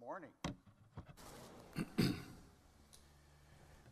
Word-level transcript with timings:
morning. 0.00 0.30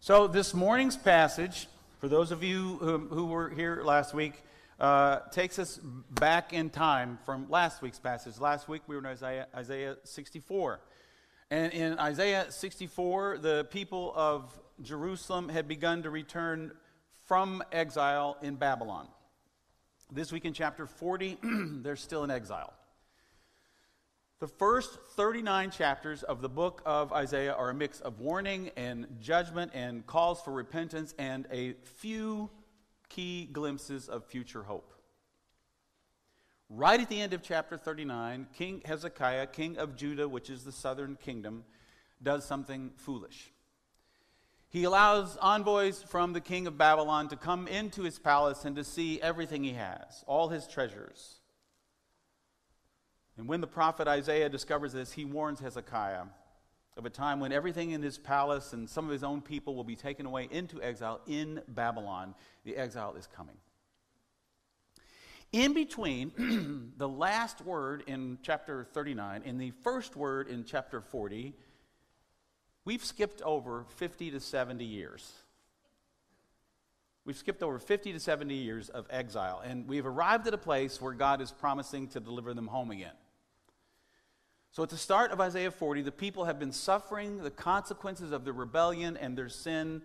so, 0.00 0.26
this 0.26 0.54
morning's 0.54 0.96
passage, 0.96 1.68
for 2.00 2.08
those 2.08 2.30
of 2.30 2.42
you 2.42 2.78
who, 2.80 2.98
who 2.98 3.26
were 3.26 3.50
here 3.50 3.82
last 3.84 4.14
week, 4.14 4.32
uh, 4.80 5.18
takes 5.30 5.58
us 5.58 5.78
back 6.10 6.54
in 6.54 6.70
time 6.70 7.18
from 7.26 7.46
last 7.50 7.82
week's 7.82 7.98
passage. 7.98 8.38
Last 8.38 8.68
week 8.68 8.80
we 8.86 8.94
were 8.94 9.02
in 9.02 9.06
Isaiah, 9.06 9.48
Isaiah 9.54 9.96
64. 10.04 10.80
And 11.50 11.72
in 11.74 11.98
Isaiah 11.98 12.50
64, 12.50 13.38
the 13.38 13.66
people 13.70 14.14
of 14.16 14.58
Jerusalem 14.80 15.50
had 15.50 15.68
begun 15.68 16.04
to 16.04 16.10
return 16.10 16.72
from 17.26 17.62
exile 17.70 18.38
in 18.40 18.54
Babylon. 18.54 19.08
This 20.10 20.32
week 20.32 20.46
in 20.46 20.54
chapter 20.54 20.86
40, 20.86 21.36
they're 21.82 21.96
still 21.96 22.24
in 22.24 22.30
exile. 22.30 22.72
The 24.40 24.46
first 24.46 25.00
39 25.16 25.72
chapters 25.72 26.22
of 26.22 26.42
the 26.42 26.48
book 26.48 26.80
of 26.86 27.12
Isaiah 27.12 27.54
are 27.54 27.70
a 27.70 27.74
mix 27.74 27.98
of 27.98 28.20
warning 28.20 28.70
and 28.76 29.08
judgment 29.20 29.72
and 29.74 30.06
calls 30.06 30.40
for 30.40 30.52
repentance 30.52 31.12
and 31.18 31.48
a 31.50 31.72
few 31.82 32.48
key 33.08 33.46
glimpses 33.46 34.08
of 34.08 34.24
future 34.26 34.62
hope. 34.62 34.94
Right 36.70 37.00
at 37.00 37.08
the 37.08 37.20
end 37.20 37.32
of 37.32 37.42
chapter 37.42 37.76
39, 37.76 38.46
King 38.54 38.80
Hezekiah, 38.84 39.48
king 39.48 39.76
of 39.76 39.96
Judah, 39.96 40.28
which 40.28 40.50
is 40.50 40.62
the 40.62 40.70
southern 40.70 41.16
kingdom, 41.16 41.64
does 42.22 42.44
something 42.44 42.92
foolish. 42.94 43.50
He 44.68 44.84
allows 44.84 45.36
envoys 45.38 46.00
from 46.00 46.32
the 46.32 46.40
king 46.40 46.68
of 46.68 46.78
Babylon 46.78 47.26
to 47.30 47.36
come 47.36 47.66
into 47.66 48.02
his 48.02 48.20
palace 48.20 48.64
and 48.64 48.76
to 48.76 48.84
see 48.84 49.20
everything 49.20 49.64
he 49.64 49.72
has, 49.72 50.22
all 50.28 50.48
his 50.50 50.68
treasures. 50.68 51.40
And 53.38 53.46
when 53.46 53.60
the 53.60 53.68
prophet 53.68 54.08
Isaiah 54.08 54.48
discovers 54.48 54.92
this, 54.92 55.12
he 55.12 55.24
warns 55.24 55.60
Hezekiah 55.60 56.24
of 56.96 57.06
a 57.06 57.10
time 57.10 57.38
when 57.38 57.52
everything 57.52 57.92
in 57.92 58.02
his 58.02 58.18
palace 58.18 58.72
and 58.72 58.90
some 58.90 59.04
of 59.04 59.12
his 59.12 59.22
own 59.22 59.40
people 59.40 59.76
will 59.76 59.84
be 59.84 59.94
taken 59.94 60.26
away 60.26 60.48
into 60.50 60.82
exile 60.82 61.20
in 61.28 61.62
Babylon. 61.68 62.34
The 62.64 62.76
exile 62.76 63.14
is 63.14 63.28
coming. 63.28 63.54
In 65.52 65.72
between 65.72 66.92
the 66.98 67.08
last 67.08 67.60
word 67.60 68.02
in 68.08 68.38
chapter 68.42 68.84
39 68.92 69.42
and 69.46 69.60
the 69.60 69.70
first 69.82 70.16
word 70.16 70.48
in 70.48 70.64
chapter 70.64 71.00
40, 71.00 71.54
we've 72.84 73.04
skipped 73.04 73.40
over 73.42 73.84
50 73.96 74.32
to 74.32 74.40
70 74.40 74.84
years. 74.84 75.32
We've 77.24 77.36
skipped 77.36 77.62
over 77.62 77.78
50 77.78 78.14
to 78.14 78.20
70 78.20 78.54
years 78.54 78.88
of 78.88 79.06
exile, 79.10 79.62
and 79.64 79.86
we've 79.86 80.06
arrived 80.06 80.48
at 80.48 80.54
a 80.54 80.58
place 80.58 81.00
where 81.00 81.12
God 81.12 81.40
is 81.40 81.52
promising 81.52 82.08
to 82.08 82.20
deliver 82.20 82.52
them 82.52 82.66
home 82.66 82.90
again. 82.90 83.12
So, 84.70 84.82
at 84.82 84.90
the 84.90 84.96
start 84.96 85.32
of 85.32 85.40
Isaiah 85.40 85.70
40, 85.70 86.02
the 86.02 86.12
people 86.12 86.44
have 86.44 86.58
been 86.58 86.72
suffering 86.72 87.38
the 87.38 87.50
consequences 87.50 88.32
of 88.32 88.44
their 88.44 88.52
rebellion 88.52 89.16
and 89.16 89.36
their 89.36 89.48
sin 89.48 90.02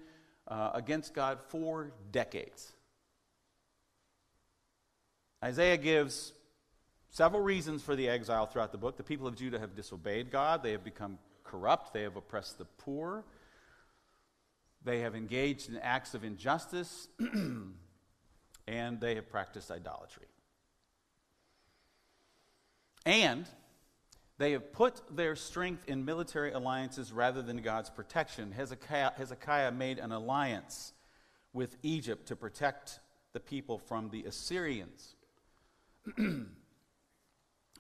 uh, 0.48 0.72
against 0.74 1.14
God 1.14 1.40
for 1.50 1.92
decades. 2.12 2.72
Isaiah 5.44 5.78
gives 5.78 6.34
several 7.10 7.42
reasons 7.42 7.84
for 7.84 7.96
the 7.96 8.08
exile 8.08 8.46
throughout 8.46 8.72
the 8.72 8.78
book. 8.78 8.98
The 8.98 9.04
people 9.04 9.28
of 9.28 9.36
Judah 9.36 9.60
have 9.60 9.76
disobeyed 9.76 10.32
God, 10.32 10.64
they 10.64 10.72
have 10.72 10.84
become 10.84 11.20
corrupt, 11.44 11.94
they 11.94 12.04
have 12.04 12.16
oppressed 12.16 12.58
the 12.58 12.66
poor, 12.66 13.26
they 14.84 15.02
have 15.02 15.16
engaged 15.16 15.70
in 15.70 15.78
acts 15.78 16.14
of 16.14 16.24
injustice, 16.24 17.10
and 18.68 19.00
they 19.00 19.16
have 19.16 19.30
practiced 19.30 19.70
idolatry. 19.70 20.28
And 23.06 23.46
they 24.38 24.54
have 24.54 24.74
put 24.74 25.16
their 25.16 25.36
strength 25.36 25.84
in 25.88 26.06
military 26.06 26.52
alliances 26.52 27.12
rather 27.12 27.42
than 27.42 27.58
God's 27.58 27.90
protection. 27.90 28.52
Hezekiah, 28.52 29.12
Hezekiah 29.16 29.72
made 29.72 30.00
an 30.00 30.12
alliance 30.12 30.94
with 31.54 31.78
Egypt 31.84 32.28
to 32.28 32.36
protect 32.36 33.00
the 33.34 33.40
people 33.40 33.78
from 33.78 34.10
the 34.10 34.24
Assyrians. 34.24 35.16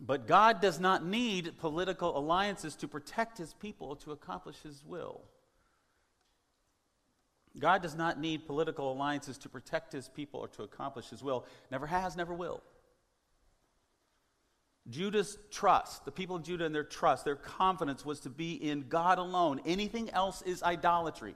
but 0.02 0.28
God 0.28 0.62
does 0.62 0.80
not 0.80 1.06
need 1.06 1.58
political 1.58 2.18
alliances 2.18 2.76
to 2.78 2.88
protect 2.88 3.38
his 3.38 3.54
people 3.54 3.96
to 3.98 4.12
accomplish 4.12 4.62
his 4.62 4.84
will. 4.86 5.22
God 7.60 7.82
does 7.82 7.96
not 7.96 8.20
need 8.20 8.48
political 8.48 8.92
alliances 8.92 9.38
to 9.40 9.50
protect 9.50 9.92
his 9.92 10.10
people 10.10 10.40
or 10.40 10.48
to 10.50 10.64
accomplish 10.64 11.10
his 11.10 11.24
will. 11.24 11.46
Never 11.70 11.86
has, 11.86 12.16
never 12.16 12.34
will. 12.34 12.62
Judah's 14.90 15.38
trust, 15.50 16.04
the 16.04 16.12
people 16.12 16.36
of 16.36 16.44
Judah 16.44 16.66
and 16.66 16.76
their 16.76 16.84
trust, 16.84 17.24
their 17.24 17.38
confidence 17.38 18.06
was 18.06 18.20
to 18.22 18.30
be 18.30 18.54
in 18.54 18.90
God 18.90 19.18
alone. 19.18 19.62
Anything 19.66 20.10
else 20.10 20.42
is 20.42 20.62
idolatry. 20.62 21.36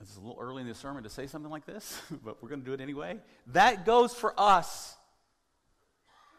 It's 0.00 0.16
a 0.16 0.20
little 0.20 0.38
early 0.40 0.62
in 0.62 0.68
the 0.68 0.74
sermon 0.74 1.02
to 1.04 1.10
say 1.10 1.26
something 1.26 1.50
like 1.50 1.66
this, 1.66 2.00
but 2.24 2.42
we're 2.42 2.48
going 2.48 2.60
to 2.60 2.66
do 2.66 2.72
it 2.72 2.80
anyway. 2.80 3.18
That 3.48 3.84
goes 3.84 4.14
for 4.14 4.38
us, 4.38 4.96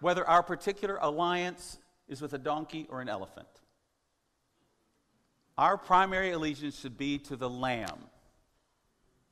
whether 0.02 0.28
our 0.28 0.44
particular 0.44 0.98
alliance 1.02 1.78
is 2.08 2.22
with 2.22 2.34
a 2.34 2.38
donkey 2.38 2.88
or 2.90 3.02
an 3.02 3.10
elephant. 3.10 3.48
Our 5.58 5.78
primary 5.78 6.32
allegiance 6.32 6.80
should 6.80 6.98
be 6.98 7.18
to 7.20 7.36
the 7.36 7.50
Lamb. 7.50 7.98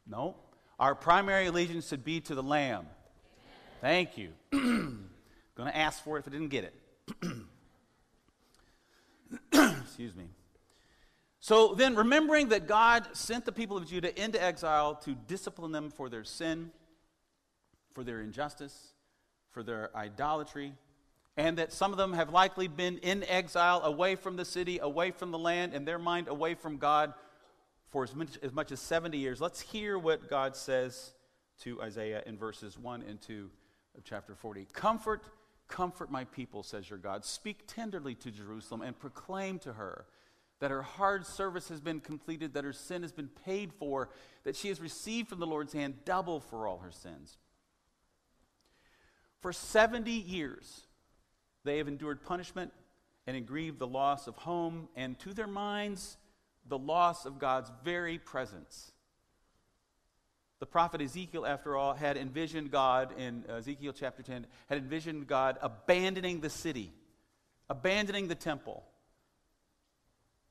No, 0.08 0.36
our 0.80 0.96
primary 0.96 1.48
allegiance 1.48 1.88
should 1.88 2.04
be 2.04 2.22
to 2.22 2.36
the 2.36 2.44
Lamb. 2.44 2.86
Thank 3.84 4.18
you. 4.18 4.30
Going 4.52 5.02
to 5.58 5.76
ask 5.76 6.02
for 6.06 6.16
it 6.16 6.22
if 6.22 6.28
I 6.30 6.32
didn't 6.32 6.48
get 6.48 6.64
it. 6.64 6.74
Excuse 9.82 10.16
me. 10.16 10.24
So 11.42 11.76
then, 11.76 11.94
remembering 11.98 12.48
that 12.48 12.66
God 12.66 13.06
sent 13.12 13.44
the 13.44 13.52
people 13.52 13.76
of 13.76 13.86
Judah 13.86 14.18
into 14.18 14.42
exile 14.42 14.96
to 15.04 15.16
discipline 15.28 15.74
them 15.74 15.90
for 15.90 16.08
their 16.08 16.24
sin, 16.24 16.72
for 17.94 18.06
their 18.06 18.22
injustice, 18.22 18.94
for 19.52 19.64
their 19.64 19.90
idolatry, 19.94 20.72
and 21.36 21.58
that 21.58 21.74
some 21.74 21.92
of 21.92 21.98
them 21.98 22.14
have 22.14 22.30
likely 22.30 22.70
been 22.70 23.00
in 23.00 23.26
exile 23.26 23.82
away 23.84 24.16
from 24.16 24.38
the 24.38 24.46
city, 24.46 24.80
away 24.80 25.12
from 25.12 25.32
the 25.32 25.38
land, 25.38 25.74
and 25.74 25.86
their 25.86 26.00
mind 26.00 26.30
away 26.30 26.56
from 26.56 26.78
God 26.78 27.14
for 27.90 28.06
as 28.06 28.16
much 28.16 28.40
as, 28.42 28.54
much 28.54 28.72
as 28.72 28.80
70 28.80 29.18
years. 29.18 29.42
Let's 29.42 29.60
hear 29.60 30.00
what 30.00 30.30
God 30.30 30.56
says 30.56 31.12
to 31.64 31.82
Isaiah 31.82 32.24
in 32.26 32.38
verses 32.38 32.80
1 32.80 33.04
and 33.10 33.20
2 33.22 33.50
of 33.98 34.04
chapter 34.04 34.36
40. 34.36 34.68
Comfort, 34.74 35.24
comfort 35.68 36.12
my 36.12 36.24
people, 36.26 36.64
says 36.64 36.90
your 36.90 37.00
God. 37.00 37.26
Speak 37.26 37.68
tenderly 37.68 38.16
to 38.16 38.32
Jerusalem 38.32 38.82
and 38.82 38.98
proclaim 38.98 39.60
to 39.60 39.74
her 39.74 40.06
that 40.64 40.72
her 40.72 40.82
hard 40.82 41.26
service 41.26 41.68
has 41.68 41.82
been 41.82 42.00
completed, 42.00 42.54
that 42.54 42.64
her 42.64 42.72
sin 42.72 43.02
has 43.02 43.12
been 43.12 43.30
paid 43.44 43.74
for, 43.74 44.08
that 44.46 44.56
she 44.56 44.70
has 44.70 44.80
received 44.80 45.28
from 45.28 45.42
the 45.42 45.46
Lord's 45.46 45.74
hand 45.74 45.94
double 46.06 46.40
for 46.40 46.68
all 46.68 46.78
her 46.78 46.92
sins. 46.92 47.38
For 49.42 49.52
70 49.52 50.10
years, 50.10 50.88
they 51.66 51.80
have 51.80 51.90
endured 51.90 52.24
punishment 52.24 52.72
and 53.28 53.46
grieved 53.46 53.78
the 53.78 53.88
loss 53.88 54.26
of 54.26 54.38
home, 54.38 54.88
and 54.96 55.20
to 55.20 55.34
their 55.34 55.48
minds, 55.48 56.16
the 56.66 56.78
loss 56.78 57.26
of 57.26 57.40
God's 57.40 57.70
very 57.84 58.18
presence. 58.18 58.93
The 60.64 60.68
prophet 60.68 61.02
Ezekiel, 61.02 61.46
after 61.46 61.76
all, 61.76 61.94
had 61.94 62.16
envisioned 62.16 62.72
God 62.72 63.20
in 63.20 63.44
uh, 63.50 63.56
Ezekiel 63.56 63.92
chapter 63.92 64.24
10, 64.24 64.48
had 64.70 64.78
envisioned 64.78 65.28
God 65.28 65.58
abandoning 65.62 66.40
the 66.40 66.50
city, 66.50 66.94
abandoning 67.70 68.30
the 68.30 68.36
temple, 68.36 68.82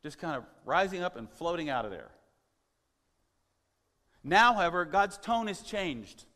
just 0.03 0.19
kind 0.19 0.37
of 0.37 0.45
rising 0.67 1.03
up 1.03 1.17
and 1.17 1.31
floating 1.31 1.71
out 1.71 1.87
of 1.87 1.93
there. 1.93 2.11
Now, 4.23 4.53
however, 4.53 4.85
God's 4.85 5.17
tone 5.17 5.47
has 5.47 5.63
changed. 5.63 6.27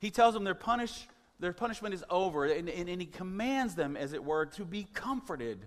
He 0.00 0.10
tells 0.10 0.34
them 0.34 0.42
their, 0.42 0.56
punish, 0.56 1.06
their 1.38 1.52
punishment 1.52 1.94
is 1.94 2.02
over, 2.10 2.44
and, 2.44 2.68
and, 2.68 2.88
and 2.88 3.00
he 3.00 3.06
commands 3.06 3.76
them, 3.76 3.96
as 3.96 4.12
it 4.12 4.24
were, 4.24 4.46
to 4.46 4.64
be 4.64 4.88
comforted, 4.92 5.64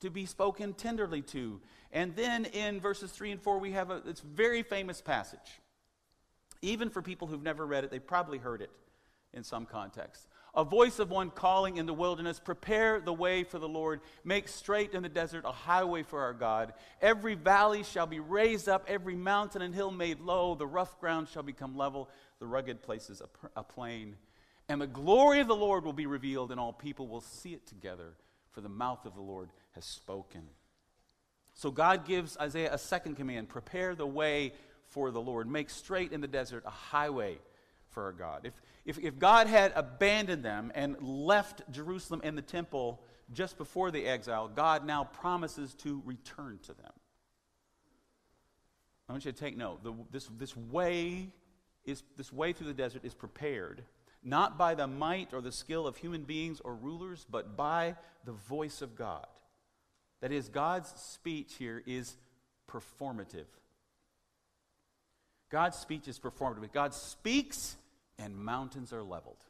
to 0.00 0.08
be 0.08 0.24
spoken 0.24 0.72
tenderly 0.72 1.20
to. 1.20 1.60
And 1.92 2.16
then 2.16 2.46
in 2.46 2.80
verses 2.80 3.10
3 3.10 3.32
and 3.32 3.42
4, 3.42 3.58
we 3.58 3.72
have 3.72 3.90
a, 3.90 4.00
this 4.00 4.20
very 4.20 4.62
famous 4.62 5.02
passage. 5.02 5.60
Even 6.62 6.90
for 6.90 7.02
people 7.02 7.28
who've 7.28 7.42
never 7.42 7.66
read 7.66 7.84
it, 7.84 7.90
they 7.90 7.98
probably 7.98 8.38
heard 8.38 8.60
it 8.60 8.70
in 9.32 9.42
some 9.44 9.66
context. 9.66 10.26
A 10.54 10.64
voice 10.64 10.98
of 10.98 11.10
one 11.10 11.30
calling 11.30 11.76
in 11.76 11.86
the 11.86 11.94
wilderness, 11.94 12.40
prepare 12.40 13.00
the 13.00 13.12
way 13.12 13.44
for 13.44 13.60
the 13.60 13.68
Lord, 13.68 14.00
make 14.24 14.48
straight 14.48 14.94
in 14.94 15.02
the 15.02 15.08
desert 15.08 15.44
a 15.44 15.52
highway 15.52 16.02
for 16.02 16.20
our 16.20 16.32
God. 16.32 16.72
Every 17.00 17.36
valley 17.36 17.84
shall 17.84 18.06
be 18.06 18.18
raised 18.18 18.68
up, 18.68 18.84
every 18.88 19.14
mountain 19.14 19.62
and 19.62 19.72
hill 19.72 19.92
made 19.92 20.20
low, 20.20 20.56
the 20.56 20.66
rough 20.66 20.98
ground 20.98 21.28
shall 21.28 21.44
become 21.44 21.76
level, 21.76 22.10
the 22.40 22.46
rugged 22.46 22.82
places 22.82 23.22
a, 23.54 23.62
plain. 23.62 24.16
And 24.68 24.80
the 24.80 24.88
glory 24.88 25.40
of 25.40 25.46
the 25.46 25.54
Lord 25.54 25.84
will 25.84 25.92
be 25.92 26.06
revealed, 26.06 26.50
and 26.50 26.58
all 26.58 26.72
people 26.72 27.06
will 27.06 27.20
see 27.20 27.52
it 27.52 27.66
together, 27.66 28.16
for 28.50 28.60
the 28.60 28.68
mouth 28.68 29.06
of 29.06 29.14
the 29.14 29.20
Lord 29.20 29.50
has 29.72 29.84
spoken. 29.84 30.42
So 31.54 31.70
God 31.70 32.06
gives 32.06 32.36
Isaiah 32.38 32.72
a 32.72 32.78
second 32.78 33.16
command 33.16 33.48
prepare 33.48 33.94
the 33.94 34.06
way 34.06 34.52
for 34.90 35.10
the 35.10 35.20
Lord. 35.20 35.48
Make 35.48 35.70
straight 35.70 36.12
in 36.12 36.20
the 36.20 36.28
desert 36.28 36.62
a 36.66 36.70
highway 36.70 37.38
for 37.88 38.04
our 38.04 38.12
God. 38.12 38.42
If, 38.44 38.54
if, 38.84 38.98
if 38.98 39.18
God 39.18 39.46
had 39.46 39.72
abandoned 39.74 40.44
them 40.44 40.70
and 40.74 40.96
left 41.00 41.62
Jerusalem 41.70 42.20
and 42.22 42.36
the 42.36 42.42
temple 42.42 43.00
just 43.32 43.58
before 43.58 43.90
the 43.90 44.06
exile, 44.06 44.48
God 44.48 44.86
now 44.86 45.04
promises 45.04 45.74
to 45.76 46.02
return 46.04 46.58
to 46.62 46.74
them. 46.74 46.92
I 49.08 49.12
want 49.12 49.24
you 49.24 49.32
to 49.32 49.38
take 49.38 49.56
note. 49.56 49.82
The, 49.82 49.92
this, 50.12 50.28
this, 50.38 50.56
way 50.56 51.30
is, 51.84 52.02
this 52.16 52.32
way 52.32 52.52
through 52.52 52.68
the 52.68 52.74
desert 52.74 53.04
is 53.04 53.14
prepared 53.14 53.82
not 54.22 54.58
by 54.58 54.74
the 54.74 54.86
might 54.86 55.32
or 55.32 55.40
the 55.40 55.52
skill 55.52 55.86
of 55.86 55.96
human 55.96 56.22
beings 56.22 56.60
or 56.60 56.74
rulers, 56.74 57.26
but 57.30 57.56
by 57.56 57.96
the 58.24 58.32
voice 58.32 58.82
of 58.82 58.94
God. 58.94 59.26
That 60.20 60.32
is, 60.32 60.48
God's 60.48 60.92
speech 61.00 61.54
here 61.58 61.82
is 61.86 62.16
performative. 62.70 63.46
God's 65.50 65.76
speech 65.76 66.06
is 66.08 66.18
performative. 66.18 66.72
God 66.72 66.94
speaks 66.94 67.76
and 68.18 68.36
mountains 68.36 68.92
are 68.92 69.02
leveled. 69.02 69.44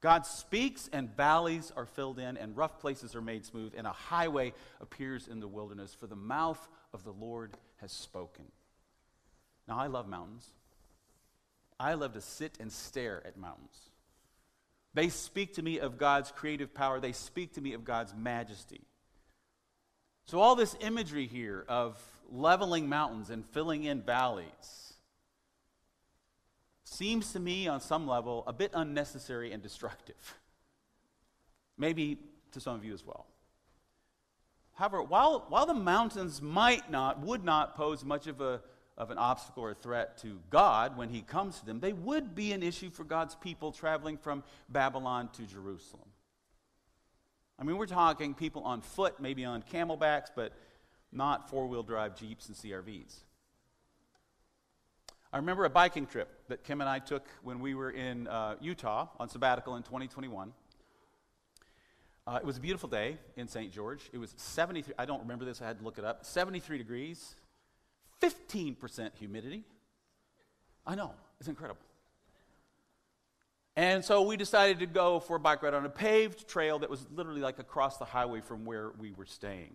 God 0.00 0.26
speaks 0.26 0.90
and 0.92 1.16
valleys 1.16 1.72
are 1.76 1.86
filled 1.86 2.18
in 2.18 2.36
and 2.36 2.56
rough 2.56 2.80
places 2.80 3.14
are 3.14 3.22
made 3.22 3.44
smooth 3.44 3.72
and 3.76 3.86
a 3.86 3.92
highway 3.92 4.52
appears 4.80 5.28
in 5.28 5.40
the 5.40 5.48
wilderness 5.48 5.94
for 5.94 6.06
the 6.06 6.16
mouth 6.16 6.68
of 6.92 7.04
the 7.04 7.12
Lord 7.12 7.52
has 7.80 7.92
spoken. 7.92 8.44
Now 9.68 9.78
I 9.78 9.86
love 9.86 10.08
mountains. 10.08 10.46
I 11.78 11.94
love 11.94 12.14
to 12.14 12.20
sit 12.20 12.58
and 12.60 12.70
stare 12.70 13.22
at 13.26 13.36
mountains. 13.36 13.90
They 14.92 15.08
speak 15.08 15.54
to 15.54 15.62
me 15.62 15.78
of 15.78 15.98
God's 15.98 16.30
creative 16.32 16.74
power. 16.74 17.00
They 17.00 17.12
speak 17.12 17.54
to 17.54 17.60
me 17.60 17.72
of 17.72 17.84
God's 17.84 18.14
majesty. 18.14 18.82
So 20.26 20.40
all 20.40 20.56
this 20.56 20.76
imagery 20.80 21.26
here 21.26 21.64
of 21.68 21.96
leveling 22.30 22.88
mountains 22.88 23.30
and 23.30 23.46
filling 23.46 23.84
in 23.84 24.02
valleys 24.02 24.91
seems 26.92 27.32
to 27.32 27.40
me, 27.40 27.68
on 27.68 27.80
some 27.80 28.06
level, 28.06 28.44
a 28.46 28.52
bit 28.52 28.70
unnecessary 28.74 29.52
and 29.52 29.62
destructive. 29.62 30.34
Maybe 31.78 32.18
to 32.52 32.60
some 32.60 32.76
of 32.76 32.84
you 32.84 32.92
as 32.92 33.04
well. 33.04 33.26
However, 34.74 35.02
while, 35.02 35.46
while 35.48 35.66
the 35.66 35.74
mountains 35.74 36.40
might 36.40 36.90
not, 36.90 37.20
would 37.20 37.44
not 37.44 37.76
pose 37.76 38.04
much 38.04 38.26
of, 38.26 38.40
a, 38.40 38.60
of 38.96 39.10
an 39.10 39.18
obstacle 39.18 39.64
or 39.64 39.74
threat 39.74 40.18
to 40.18 40.38
God 40.50 40.96
when 40.96 41.08
He 41.08 41.22
comes 41.22 41.60
to 41.60 41.66
them, 41.66 41.80
they 41.80 41.92
would 41.92 42.34
be 42.34 42.52
an 42.52 42.62
issue 42.62 42.90
for 42.90 43.04
God's 43.04 43.34
people 43.34 43.72
traveling 43.72 44.16
from 44.16 44.42
Babylon 44.68 45.28
to 45.34 45.42
Jerusalem. 45.42 46.08
I 47.58 47.64
mean, 47.64 47.76
we're 47.76 47.86
talking 47.86 48.34
people 48.34 48.62
on 48.62 48.80
foot, 48.80 49.20
maybe 49.20 49.44
on 49.44 49.62
camelbacks, 49.62 50.30
but 50.34 50.52
not 51.12 51.50
four 51.50 51.66
wheel 51.66 51.82
drive 51.82 52.16
Jeeps 52.16 52.48
and 52.48 52.56
CRVs. 52.56 53.20
I 55.34 55.38
remember 55.38 55.64
a 55.64 55.70
biking 55.70 56.04
trip 56.06 56.28
that 56.48 56.62
Kim 56.62 56.82
and 56.82 56.90
I 56.90 56.98
took 56.98 57.26
when 57.42 57.60
we 57.60 57.74
were 57.74 57.90
in 57.90 58.28
uh, 58.28 58.56
Utah 58.60 59.08
on 59.18 59.30
sabbatical 59.30 59.76
in 59.76 59.82
2021. 59.82 60.52
Uh, 62.26 62.38
it 62.40 62.44
was 62.44 62.58
a 62.58 62.60
beautiful 62.60 62.86
day 62.86 63.16
in 63.36 63.48
St. 63.48 63.72
George. 63.72 64.10
It 64.12 64.18
was 64.18 64.34
73, 64.36 64.92
I 64.98 65.06
don't 65.06 65.20
remember 65.20 65.46
this, 65.46 65.62
I 65.62 65.66
had 65.66 65.78
to 65.78 65.84
look 65.84 65.96
it 65.96 66.04
up. 66.04 66.26
73 66.26 66.76
degrees, 66.76 67.34
15% 68.20 69.10
humidity. 69.18 69.64
I 70.86 70.96
know, 70.96 71.14
it's 71.40 71.48
incredible. 71.48 71.80
And 73.74 74.04
so 74.04 74.20
we 74.20 74.36
decided 74.36 74.80
to 74.80 74.86
go 74.86 75.18
for 75.18 75.36
a 75.36 75.40
bike 75.40 75.62
ride 75.62 75.72
on 75.72 75.86
a 75.86 75.90
paved 75.90 76.46
trail 76.46 76.80
that 76.80 76.90
was 76.90 77.06
literally 77.14 77.40
like 77.40 77.58
across 77.58 77.96
the 77.96 78.04
highway 78.04 78.42
from 78.42 78.66
where 78.66 78.90
we 78.98 79.12
were 79.12 79.24
staying. 79.24 79.74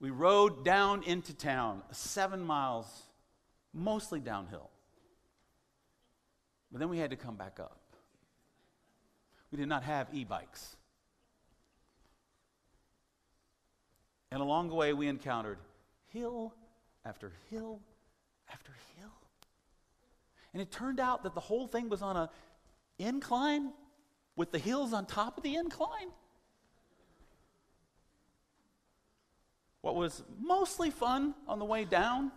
We 0.00 0.08
rode 0.08 0.64
down 0.64 1.02
into 1.02 1.34
town, 1.34 1.82
seven 1.90 2.42
miles 2.42 2.86
mostly 3.72 4.20
downhill. 4.20 4.70
But 6.70 6.80
then 6.80 6.88
we 6.88 6.98
had 6.98 7.10
to 7.10 7.16
come 7.16 7.36
back 7.36 7.58
up. 7.60 7.80
We 9.50 9.58
did 9.58 9.68
not 9.68 9.82
have 9.84 10.08
e 10.12 10.24
bikes. 10.24 10.76
And 14.30 14.42
along 14.42 14.68
the 14.68 14.74
way, 14.74 14.92
we 14.92 15.08
encountered 15.08 15.58
hill 16.08 16.52
after 17.04 17.32
hill 17.50 17.80
after 18.52 18.72
hill. 18.96 19.10
And 20.52 20.60
it 20.60 20.70
turned 20.70 21.00
out 21.00 21.22
that 21.22 21.34
the 21.34 21.40
whole 21.40 21.66
thing 21.66 21.88
was 21.88 22.02
on 22.02 22.16
a 22.16 22.30
incline 22.98 23.72
with 24.36 24.50
the 24.52 24.58
hills 24.58 24.92
on 24.92 25.06
top 25.06 25.36
of 25.36 25.42
the 25.42 25.54
incline. 25.54 26.08
What 29.80 29.94
was 29.94 30.22
mostly 30.38 30.90
fun 30.90 31.34
on 31.46 31.58
the 31.58 31.64
way 31.64 31.84
down 31.84 32.32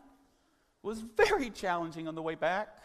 was 0.84 1.00
very 1.00 1.50
challenging 1.50 2.08
on 2.08 2.16
the 2.16 2.22
way 2.22 2.36
back. 2.36 2.78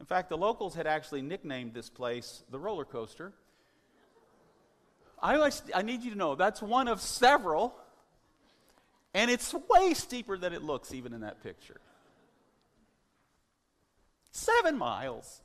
In 0.00 0.06
fact, 0.06 0.28
the 0.28 0.38
locals 0.38 0.74
had 0.74 0.86
actually 0.86 1.22
nicknamed 1.22 1.74
this 1.74 1.90
place 1.90 2.42
the 2.50 2.58
roller 2.58 2.84
coaster. 2.84 3.32
I, 5.20 5.50
I 5.74 5.82
need 5.82 6.02
you 6.02 6.12
to 6.12 6.16
know 6.16 6.34
that's 6.36 6.62
one 6.62 6.86
of 6.86 7.00
several, 7.00 7.74
and 9.12 9.30
it's 9.30 9.52
way 9.52 9.94
steeper 9.94 10.38
than 10.38 10.52
it 10.52 10.62
looks, 10.62 10.94
even 10.94 11.12
in 11.12 11.22
that 11.22 11.42
picture. 11.42 11.80
Seven 14.30 14.78
miles. 14.78 15.42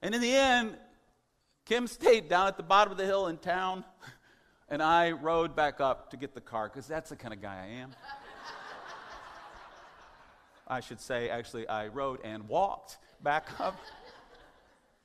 and 0.00 0.14
in 0.14 0.20
the 0.22 0.34
end, 0.34 0.76
Kim 1.66 1.86
stayed 1.86 2.28
down 2.28 2.46
at 2.46 2.56
the 2.56 2.62
bottom 2.62 2.90
of 2.90 2.96
the 2.96 3.04
hill 3.04 3.26
in 3.26 3.36
town 3.36 3.84
and 4.68 4.82
I 4.82 5.12
rode 5.12 5.54
back 5.54 5.80
up 5.80 6.10
to 6.10 6.16
get 6.16 6.34
the 6.34 6.40
car 6.40 6.68
because 6.68 6.86
that's 6.86 7.10
the 7.10 7.16
kind 7.16 7.34
of 7.34 7.40
guy 7.40 7.64
I 7.64 7.80
am. 7.80 7.90
I 10.66 10.80
should 10.80 11.00
say, 11.00 11.28
actually, 11.28 11.68
I 11.68 11.88
rode 11.88 12.20
and 12.24 12.48
walked 12.48 12.96
back 13.22 13.48
up. 13.60 13.76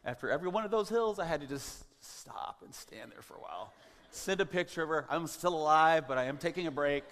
After 0.06 0.30
every 0.30 0.48
one 0.48 0.64
of 0.64 0.72
those 0.72 0.88
hills, 0.88 1.20
I 1.20 1.26
had 1.26 1.42
to 1.42 1.48
just 1.48 1.84
stop 2.02 2.62
and 2.64 2.74
stand 2.74 3.12
there 3.12 3.22
for 3.22 3.36
a 3.36 3.42
while. 3.42 3.74
Send 4.12 4.40
a 4.40 4.46
picture 4.46 4.84
of 4.84 4.90
her. 4.90 5.06
I'm 5.10 5.28
still 5.28 5.54
alive, 5.54 6.06
but 6.08 6.18
I 6.18 6.26
am 6.26 6.38
taking 6.38 6.68
a 6.68 6.72
break. 6.72 7.04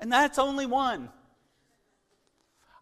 And 0.00 0.10
that's 0.10 0.38
only 0.38 0.66
one. 0.66 1.10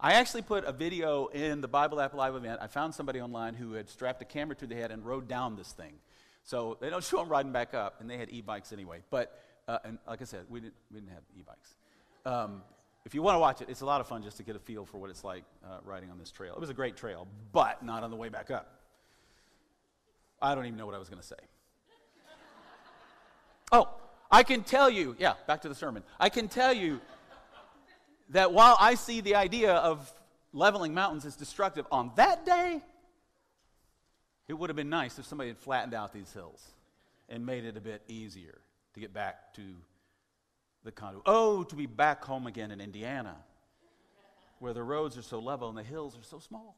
I 0.01 0.15
actually 0.15 0.43
put 0.43 0.65
a 0.65 0.73
video 0.73 1.27
in 1.27 1.61
the 1.61 1.69
Bible 1.69 2.01
App 2.01 2.15
Live 2.15 2.35
event. 2.37 2.61
I 2.63 2.69
found 2.69 2.95
somebody 2.95 3.21
online 3.21 3.55
who 3.55 3.73
had 3.73 3.91
strapped 3.91 4.23
a 4.23 4.25
camera 4.25 4.55
to 4.57 4.67
the 4.67 4.77
head 4.77 4.91
and 4.91 5.05
rode 5.05 5.29
down 5.29 5.57
this 5.57 5.73
thing. 5.73 5.95
So 6.49 6.79
they 6.81 6.89
don't 6.89 7.05
show 7.11 7.19
them 7.19 7.29
riding 7.29 7.53
back 7.53 7.75
up, 7.75 8.01
and 8.01 8.09
they 8.09 8.17
had 8.17 8.31
e-bikes 8.31 8.73
anyway. 8.73 9.03
But 9.11 9.39
uh, 9.69 9.79
and 9.85 9.99
like 10.09 10.23
I 10.23 10.25
said, 10.25 10.47
we 10.49 10.61
didn't 10.61 10.75
we 10.91 11.01
didn't 11.01 11.13
have 11.13 11.23
e-bikes. 11.39 11.75
Um, 12.25 12.63
if 13.05 13.15
you 13.15 13.23
want 13.23 13.35
to 13.35 13.39
watch 13.39 13.61
it, 13.61 13.69
it's 13.69 13.83
a 13.83 13.87
lot 13.87 14.01
of 14.01 14.09
fun 14.09 14.23
just 14.23 14.39
to 14.39 14.43
get 14.43 14.57
a 14.57 14.59
feel 14.59 14.87
for 14.87 14.97
what 14.97 15.11
it's 15.11 15.25
like 15.25 15.45
uh, 15.63 15.79
riding 15.85 16.11
on 16.11 16.19
this 16.19 16.31
trail. 16.31 16.55
It 16.55 16.61
was 16.61 16.71
a 16.71 16.75
great 16.75 16.97
trail, 16.97 17.29
but 17.53 17.83
not 17.83 18.03
on 18.03 18.11
the 18.11 18.17
way 18.17 18.31
back 18.31 18.51
up. 18.51 18.81
I 20.41 20.55
don't 20.55 20.65
even 20.65 20.79
know 20.79 20.87
what 20.87 20.95
I 20.95 20.99
was 20.99 21.09
going 21.09 21.21
to 21.21 21.27
say. 21.27 21.37
oh, 23.73 23.89
I 24.31 24.43
can 24.43 24.63
tell 24.63 24.91
you, 24.91 25.17
yeah, 25.19 25.35
back 25.47 25.63
to 25.63 25.69
the 25.69 25.75
sermon. 25.75 26.03
I 26.19 26.29
can 26.29 26.49
tell 26.49 26.73
you 26.73 27.01
that 28.31 28.53
while 28.53 28.77
I 28.81 28.95
see 28.95 29.21
the 29.21 29.35
idea 29.35 29.75
of 29.75 30.13
leveling 30.53 30.95
mountains 30.95 31.25
as 31.25 31.37
destructive, 31.37 31.87
on 31.91 32.13
that 32.17 32.45
day, 32.45 32.83
it 34.49 34.55
would 34.55 34.71
have 34.71 34.77
been 34.77 34.89
nice 34.89 35.19
if 35.19 35.27
somebody 35.27 35.51
had 35.51 35.59
flattened 35.59 35.95
out 35.95 36.13
these 36.13 36.33
hills 36.33 36.67
and 37.29 37.45
made 37.45 37.65
it 37.65 37.77
a 37.77 37.81
bit 37.81 38.03
easier 38.09 38.59
to 38.95 39.01
get 39.01 39.13
back 39.13 39.53
to 39.55 39.63
the 40.85 40.91
condo. 40.91 41.23
Oh, 41.27 41.63
to 41.65 41.77
be 41.77 41.87
back 41.87 42.25
home 42.25 42.47
again 42.47 42.71
in 42.71 42.81
Indiana, 42.81 43.37
where 44.59 44.73
the 44.73 44.83
roads 44.83 45.19
are 45.19 45.23
so 45.23 45.39
level 45.39 45.69
and 45.69 45.77
the 45.77 45.83
hills 45.83 46.17
are 46.17 46.25
so 46.25 46.39
small. 46.39 46.77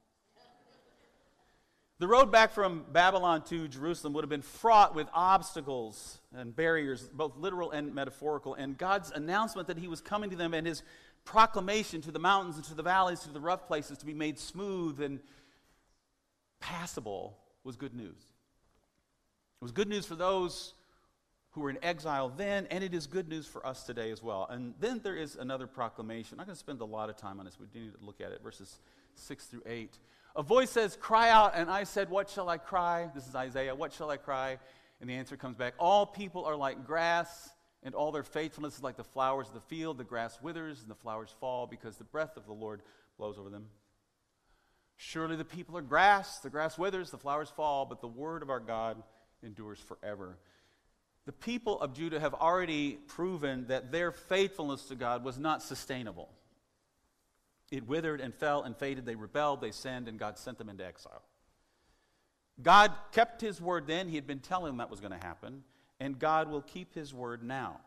The 2.01 2.09
road 2.09 2.33
back 2.33 2.53
from 2.53 2.87
Babylon 2.91 3.43
to 3.45 3.69
Jerusalem 3.69 4.15
would 4.15 4.25
have 4.25 4.31
been 4.31 4.41
fraught 4.41 4.95
with 4.95 5.07
obstacles 5.13 6.19
and 6.35 6.57
barriers, 6.57 7.03
both 7.13 7.37
literal 7.37 7.71
and 7.73 7.95
metaphorical. 7.95 8.55
And 8.55 8.77
God's 8.77 9.11
announcement 9.11 9.69
that 9.69 9.77
He 9.77 9.87
was 9.87 10.01
coming 10.01 10.31
to 10.31 10.37
them 10.37 10.55
and 10.55 10.67
His 10.67 10.83
proclamation 11.27 12.01
to 12.01 12.11
the 12.11 12.19
mountains 12.19 12.57
and 12.57 12.65
to 12.65 12.75
the 12.75 12.83
valleys, 12.83 13.21
to 13.21 13.31
the 13.31 13.41
rough 13.41 13.67
places, 13.67 13.99
to 13.99 14.07
be 14.07 14.15
made 14.15 14.39
smooth 14.39 15.03
and 15.03 15.21
passable 16.59 17.37
was 17.65 17.77
good 17.77 17.95
news. 17.95 18.17
It 19.61 19.65
was 19.65 19.73
good 19.73 19.89
news 19.89 20.07
for 20.07 20.15
those 20.15 20.75
who 21.53 21.61
were 21.63 21.71
in 21.71 21.79
exile 21.83 22.29
then, 22.29 22.67
and 22.71 22.85
it 22.85 22.95
is 22.95 23.07
good 23.07 23.29
news 23.29 23.47
for 23.47 23.67
us 23.67 23.83
today 23.83 24.11
as 24.11 24.23
well. 24.23 24.47
And 24.49 24.75
then 24.81 25.01
there 25.03 25.17
is 25.17 25.37
another 25.37 25.67
proclamation. 25.67 26.35
I'm 26.35 26.39
not 26.39 26.47
going 26.47 26.55
to 26.55 26.61
spend 26.61 26.81
a 26.81 26.85
lot 26.85 27.11
of 27.11 27.17
time 27.17 27.41
on 27.41 27.47
this. 27.47 27.59
We 27.59 27.67
do 27.67 27.81
need 27.81 27.95
to 27.99 28.05
look 28.05 28.21
at 28.21 28.31
it, 28.31 28.43
verses 28.43 28.79
6 29.17 29.47
through 29.47 29.63
8. 29.67 29.99
A 30.37 30.43
voice 30.43 30.71
says, 30.71 30.97
Cry 30.97 31.31
out. 31.31 31.53
And 31.57 31.69
I 31.69 31.85
said, 31.85 32.09
What 32.09 32.31
shall 32.31 32.49
I 32.49 32.59
cry? 32.59 33.11
This 33.15 33.27
is 33.27 33.35
Isaiah. 33.35 33.75
What 33.75 33.93
shall 33.93 34.11
I 34.11 34.17
cry? 34.17 34.59
And 35.01 35.11
the 35.11 35.15
answer 35.15 35.37
comes 35.37 35.57
back 35.57 35.75
All 35.79 36.07
people 36.07 36.45
are 36.45 36.57
like 36.57 36.87
grass, 36.87 37.51
and 37.83 37.95
all 37.95 38.13
their 38.13 38.23
faithfulness 38.23 38.77
is 38.77 38.83
like 38.83 38.97
the 38.97 39.05
flowers 39.05 39.49
of 39.49 39.55
the 39.55 39.61
field. 39.61 39.99
The 39.99 40.05
grass 40.05 40.39
withers, 40.41 40.83
and 40.83 40.91
the 40.91 40.95
flowers 40.95 41.35
fall, 41.41 41.67
because 41.67 41.97
the 41.97 42.05
breath 42.05 42.37
of 42.37 42.47
the 42.47 42.53
Lord 42.53 42.83
blows 43.19 43.39
over 43.39 43.51
them. 43.51 43.67
Surely 45.03 45.35
the 45.35 45.47
people 45.47 45.79
are 45.79 45.83
grass, 45.83 46.41
the 46.41 46.51
grass 46.51 46.77
withers, 46.77 47.11
the 47.11 47.17
flowers 47.17 47.49
fall, 47.49 47.87
but 47.87 48.03
the 48.03 48.07
word 48.07 48.43
of 48.43 48.51
our 48.51 48.61
God 48.61 49.03
endures 49.43 49.79
forever. 49.79 50.37
The 51.25 51.33
people 51.33 51.81
of 51.81 51.95
Judah 51.95 52.21
have 52.21 52.35
already 52.35 52.99
proven 53.07 53.69
that 53.69 53.93
their 53.93 54.13
faithfulness 54.13 54.85
to 54.89 54.95
God 54.95 55.25
was 55.25 55.39
not 55.39 55.63
sustainable. 55.63 56.29
It 57.71 57.89
withered 57.89 58.21
and 58.21 58.35
fell 58.35 58.63
and 58.63 58.77
faded. 58.77 59.07
They 59.07 59.15
rebelled, 59.15 59.63
they 59.63 59.71
sinned, 59.71 60.07
and 60.07 60.19
God 60.19 60.37
sent 60.37 60.59
them 60.59 60.69
into 60.69 60.85
exile. 60.85 61.23
God 62.63 62.93
kept 63.13 63.41
his 63.41 63.59
word 63.59 63.87
then. 63.87 64.07
He 64.07 64.17
had 64.17 64.27
been 64.27 64.41
telling 64.41 64.67
them 64.67 64.77
that 64.77 64.91
was 64.91 65.01
going 65.01 65.19
to 65.19 65.27
happen, 65.27 65.65
and 65.99 66.19
God 66.19 66.51
will 66.51 66.61
keep 66.61 66.95
his 66.95 67.15
word 67.15 67.43
now. 67.43 67.81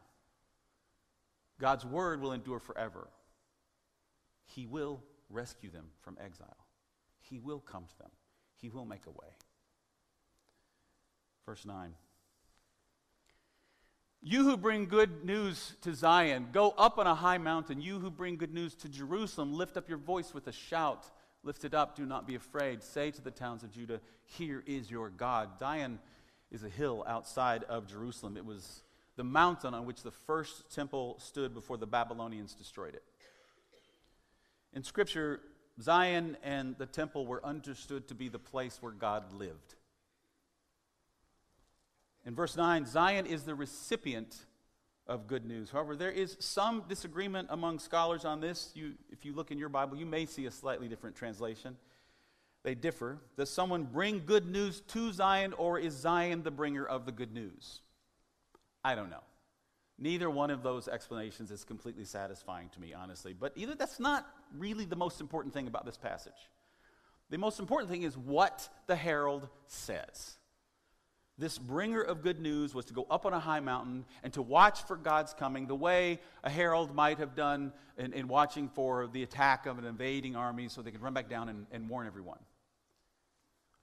God's 1.61 1.85
word 1.85 2.21
will 2.21 2.33
endure 2.33 2.59
forever. 2.59 3.07
He 4.47 4.65
will 4.65 5.03
rescue 5.29 5.69
them 5.69 5.85
from 6.01 6.17
exile. 6.19 6.57
He 7.29 7.39
will 7.39 7.59
come 7.59 7.85
to 7.85 7.97
them. 7.97 8.11
He 8.61 8.69
will 8.69 8.85
make 8.85 9.05
a 9.07 9.11
way. 9.11 9.35
Verse 11.45 11.65
9. 11.65 11.93
You 14.21 14.45
who 14.45 14.55
bring 14.55 14.85
good 14.85 15.25
news 15.25 15.75
to 15.81 15.93
Zion, 15.93 16.47
go 16.53 16.73
up 16.77 16.97
on 16.97 17.07
a 17.07 17.15
high 17.15 17.37
mountain. 17.37 17.81
You 17.81 17.99
who 17.99 18.09
bring 18.09 18.37
good 18.37 18.53
news 18.53 18.73
to 18.75 18.89
Jerusalem, 18.89 19.53
lift 19.53 19.75
up 19.75 19.89
your 19.89 19.97
voice 19.97 20.33
with 20.33 20.47
a 20.47 20.53
shout. 20.53 21.05
Lift 21.43 21.65
it 21.65 21.73
up, 21.73 21.97
do 21.97 22.05
not 22.05 22.25
be 22.25 22.35
afraid. 22.35 22.81
Say 22.83 23.11
to 23.11 23.21
the 23.21 23.31
towns 23.31 23.63
of 23.63 23.71
Judah, 23.71 23.99
Here 24.23 24.63
is 24.65 24.89
your 24.89 25.09
God. 25.09 25.59
Zion 25.59 25.99
is 26.51 26.63
a 26.63 26.69
hill 26.69 27.03
outside 27.05 27.65
of 27.65 27.85
Jerusalem. 27.85 28.37
It 28.37 28.45
was 28.45 28.83
the 29.17 29.25
mountain 29.25 29.73
on 29.73 29.85
which 29.85 30.03
the 30.03 30.11
first 30.11 30.73
temple 30.73 31.17
stood 31.19 31.53
before 31.53 31.77
the 31.77 31.85
Babylonians 31.85 32.53
destroyed 32.53 32.95
it. 32.95 33.03
In 34.71 34.83
Scripture, 34.83 35.41
Zion 35.81 36.37
and 36.43 36.77
the 36.77 36.85
temple 36.85 37.25
were 37.25 37.43
understood 37.45 38.07
to 38.07 38.15
be 38.15 38.29
the 38.29 38.39
place 38.39 38.77
where 38.81 38.91
God 38.91 39.33
lived. 39.33 39.75
In 42.25 42.35
verse 42.35 42.55
9, 42.55 42.85
Zion 42.85 43.25
is 43.25 43.43
the 43.43 43.55
recipient 43.55 44.45
of 45.07 45.27
good 45.27 45.45
news. 45.45 45.69
However, 45.69 45.95
there 45.95 46.11
is 46.11 46.37
some 46.39 46.83
disagreement 46.87 47.49
among 47.51 47.79
scholars 47.79 48.23
on 48.23 48.39
this. 48.39 48.71
You, 48.73 48.93
if 49.11 49.25
you 49.25 49.33
look 49.33 49.51
in 49.51 49.57
your 49.57 49.69
Bible, 49.69 49.97
you 49.97 50.05
may 50.05 50.25
see 50.25 50.45
a 50.45 50.51
slightly 50.51 50.87
different 50.87 51.15
translation. 51.15 51.75
They 52.63 52.75
differ. 52.75 53.17
Does 53.35 53.49
someone 53.49 53.83
bring 53.83 54.23
good 54.25 54.49
news 54.49 54.79
to 54.89 55.11
Zion, 55.11 55.53
or 55.53 55.77
is 55.77 55.93
Zion 55.93 56.43
the 56.43 56.51
bringer 56.51 56.85
of 56.85 57.05
the 57.05 57.11
good 57.11 57.33
news? 57.33 57.81
I 58.85 58.95
don't 58.95 59.09
know. 59.09 59.23
Neither 60.03 60.29
one 60.29 60.49
of 60.49 60.63
those 60.63 60.89
explanations 60.89 61.49
is 61.49 61.63
completely 61.63 62.03
satisfying 62.03 62.67
to 62.73 62.81
me, 62.81 62.93
honestly. 62.93 63.31
But 63.31 63.53
either 63.55 63.73
that's 63.73 64.01
not 64.01 64.27
really 64.57 64.83
the 64.83 64.97
most 64.97 65.21
important 65.21 65.53
thing 65.53 65.65
about 65.65 65.85
this 65.85 65.95
passage. 65.95 66.49
The 67.29 67.37
most 67.37 67.57
important 67.57 67.89
thing 67.89 68.01
is 68.03 68.17
what 68.17 68.67
the 68.87 68.97
herald 68.97 69.47
says. 69.67 70.35
This 71.37 71.57
bringer 71.57 72.01
of 72.01 72.21
good 72.21 72.41
news 72.41 72.75
was 72.75 72.83
to 72.87 72.93
go 72.93 73.07
up 73.09 73.25
on 73.25 73.31
a 73.31 73.39
high 73.39 73.61
mountain 73.61 74.03
and 74.23 74.33
to 74.33 74.41
watch 74.41 74.83
for 74.83 74.97
God's 74.97 75.33
coming, 75.33 75.67
the 75.67 75.73
way 75.75 76.19
a 76.43 76.49
herald 76.49 76.93
might 76.93 77.19
have 77.19 77.33
done 77.33 77.71
in, 77.97 78.11
in 78.11 78.27
watching 78.27 78.67
for 78.67 79.07
the 79.07 79.23
attack 79.23 79.67
of 79.67 79.77
an 79.77 79.85
invading 79.85 80.35
army 80.35 80.67
so 80.67 80.81
they 80.81 80.91
could 80.91 81.01
run 81.01 81.13
back 81.13 81.29
down 81.29 81.47
and, 81.47 81.65
and 81.71 81.87
warn 81.87 82.07
everyone. 82.07 82.39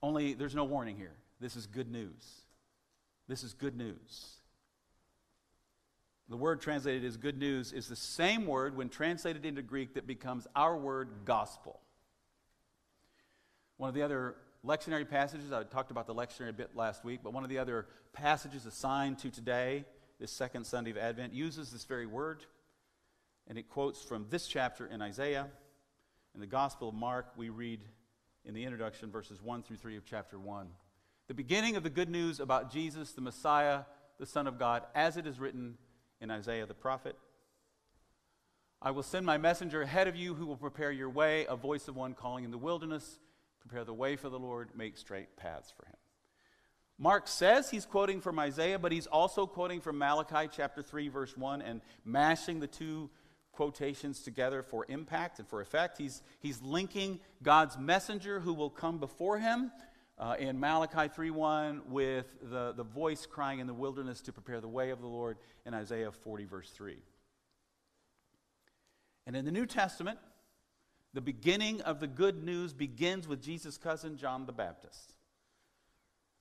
Only 0.02 0.34
there's 0.34 0.54
no 0.54 0.64
warning 0.64 0.98
here. 0.98 1.16
This 1.40 1.56
is 1.56 1.66
good 1.66 1.90
news. 1.90 2.42
This 3.26 3.42
is 3.42 3.54
good 3.54 3.74
news. 3.74 4.39
The 6.30 6.36
word 6.36 6.60
translated 6.60 7.04
as 7.04 7.16
good 7.16 7.36
news 7.36 7.72
is 7.72 7.88
the 7.88 7.96
same 7.96 8.46
word 8.46 8.76
when 8.76 8.88
translated 8.88 9.44
into 9.44 9.62
Greek 9.62 9.94
that 9.94 10.06
becomes 10.06 10.46
our 10.54 10.76
word 10.76 11.08
gospel. 11.24 11.80
One 13.78 13.88
of 13.88 13.96
the 13.96 14.02
other 14.02 14.36
lectionary 14.64 15.08
passages, 15.08 15.50
I 15.50 15.64
talked 15.64 15.90
about 15.90 16.06
the 16.06 16.14
lectionary 16.14 16.50
a 16.50 16.52
bit 16.52 16.76
last 16.76 17.04
week, 17.04 17.20
but 17.24 17.32
one 17.32 17.42
of 17.42 17.50
the 17.50 17.58
other 17.58 17.88
passages 18.12 18.64
assigned 18.64 19.18
to 19.18 19.30
today, 19.30 19.84
this 20.20 20.30
second 20.30 20.66
Sunday 20.66 20.92
of 20.92 20.98
Advent, 20.98 21.34
uses 21.34 21.72
this 21.72 21.84
very 21.84 22.06
word. 22.06 22.44
And 23.48 23.58
it 23.58 23.68
quotes 23.68 24.00
from 24.00 24.26
this 24.30 24.46
chapter 24.46 24.86
in 24.86 25.02
Isaiah. 25.02 25.48
In 26.36 26.40
the 26.40 26.46
Gospel 26.46 26.90
of 26.90 26.94
Mark, 26.94 27.26
we 27.36 27.48
read 27.48 27.80
in 28.44 28.54
the 28.54 28.62
introduction 28.62 29.10
verses 29.10 29.42
1 29.42 29.64
through 29.64 29.78
3 29.78 29.96
of 29.96 30.04
chapter 30.04 30.38
1. 30.38 30.68
The 31.26 31.34
beginning 31.34 31.74
of 31.74 31.82
the 31.82 31.90
good 31.90 32.08
news 32.08 32.38
about 32.38 32.70
Jesus, 32.70 33.10
the 33.10 33.20
Messiah, 33.20 33.80
the 34.20 34.26
Son 34.26 34.46
of 34.46 34.60
God, 34.60 34.84
as 34.94 35.16
it 35.16 35.26
is 35.26 35.40
written 35.40 35.76
in 36.20 36.30
Isaiah 36.30 36.66
the 36.66 36.74
prophet. 36.74 37.16
I 38.82 38.92
will 38.92 39.02
send 39.02 39.26
my 39.26 39.38
messenger 39.38 39.82
ahead 39.82 40.08
of 40.08 40.16
you 40.16 40.34
who 40.34 40.46
will 40.46 40.56
prepare 40.56 40.90
your 40.90 41.10
way, 41.10 41.46
a 41.48 41.56
voice 41.56 41.86
of 41.88 41.96
one 41.96 42.14
calling 42.14 42.44
in 42.44 42.50
the 42.50 42.58
wilderness 42.58 43.18
Prepare 43.60 43.84
the 43.84 43.94
way 43.94 44.16
for 44.16 44.28
the 44.28 44.38
Lord, 44.38 44.70
make 44.74 44.96
straight 44.96 45.36
paths 45.36 45.70
for 45.70 45.86
him. 45.86 45.96
Mark 46.98 47.28
says 47.28 47.70
he's 47.70 47.86
quoting 47.86 48.20
from 48.20 48.38
Isaiah, 48.38 48.78
but 48.78 48.92
he's 48.92 49.06
also 49.06 49.46
quoting 49.46 49.80
from 49.80 49.98
Malachi 49.98 50.50
chapter 50.54 50.82
3, 50.82 51.08
verse 51.08 51.36
1, 51.36 51.62
and 51.62 51.80
mashing 52.04 52.60
the 52.60 52.66
two 52.66 53.10
quotations 53.52 54.22
together 54.22 54.62
for 54.62 54.86
impact 54.88 55.38
and 55.38 55.48
for 55.48 55.60
effect. 55.60 55.98
He's, 55.98 56.22
he's 56.40 56.60
linking 56.62 57.20
God's 57.42 57.78
messenger 57.78 58.40
who 58.40 58.54
will 58.54 58.70
come 58.70 58.98
before 58.98 59.38
him 59.38 59.70
uh, 60.20 60.36
in 60.38 60.60
Malachi 60.60 61.08
3:1 61.08 61.86
with 61.86 62.26
the, 62.42 62.72
the 62.72 62.84
voice 62.84 63.26
crying 63.26 63.58
in 63.58 63.66
the 63.66 63.74
wilderness 63.74 64.20
to 64.20 64.32
prepare 64.32 64.60
the 64.60 64.68
way 64.68 64.90
of 64.90 65.00
the 65.00 65.06
Lord 65.06 65.38
in 65.64 65.72
Isaiah 65.72 66.12
40, 66.12 66.44
verse 66.44 66.70
3. 66.70 66.98
And 69.26 69.34
in 69.34 69.46
the 69.46 69.50
New 69.50 69.66
Testament, 69.66 70.18
the 71.14 71.22
beginning 71.22 71.80
of 71.80 72.00
the 72.00 72.06
good 72.06 72.44
news 72.44 72.74
begins 72.74 73.26
with 73.26 73.42
Jesus' 73.42 73.78
cousin, 73.78 74.16
John 74.16 74.44
the 74.44 74.52
Baptist. 74.52 75.14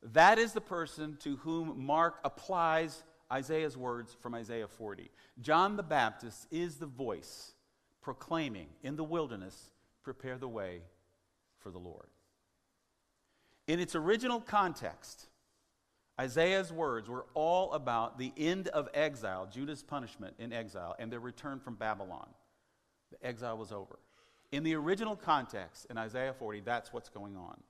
That 0.03 0.37
is 0.37 0.53
the 0.53 0.61
person 0.61 1.17
to 1.21 1.37
whom 1.37 1.85
Mark 1.85 2.19
applies 2.23 3.03
Isaiah's 3.31 3.77
words 3.77 4.15
from 4.19 4.35
Isaiah 4.35 4.67
40. 4.67 5.09
John 5.39 5.77
the 5.77 5.83
Baptist 5.83 6.47
is 6.51 6.75
the 6.77 6.85
voice 6.85 7.53
proclaiming 8.01 8.67
in 8.83 8.95
the 8.95 9.03
wilderness, 9.03 9.71
prepare 10.03 10.37
the 10.37 10.47
way 10.47 10.81
for 11.59 11.71
the 11.71 11.79
Lord. 11.79 12.07
In 13.69 13.79
its 13.79 13.93
original 13.93 14.41
context, 14.41 15.27
Isaiah's 16.19 16.73
words 16.73 17.07
were 17.07 17.27
all 17.35 17.71
about 17.73 18.17
the 18.17 18.33
end 18.35 18.67
of 18.69 18.89
exile, 18.95 19.45
Judah's 19.45 19.83
punishment 19.83 20.33
in 20.39 20.51
exile, 20.51 20.95
and 20.97 21.11
their 21.11 21.19
return 21.19 21.59
from 21.59 21.75
Babylon. 21.75 22.27
The 23.11 23.23
exile 23.23 23.59
was 23.59 23.71
over. 23.71 23.99
In 24.51 24.63
the 24.63 24.73
original 24.73 25.15
context, 25.15 25.85
in 25.91 25.99
Isaiah 25.99 26.33
40, 26.33 26.61
that's 26.61 26.91
what's 26.91 27.09
going 27.09 27.37
on. 27.37 27.61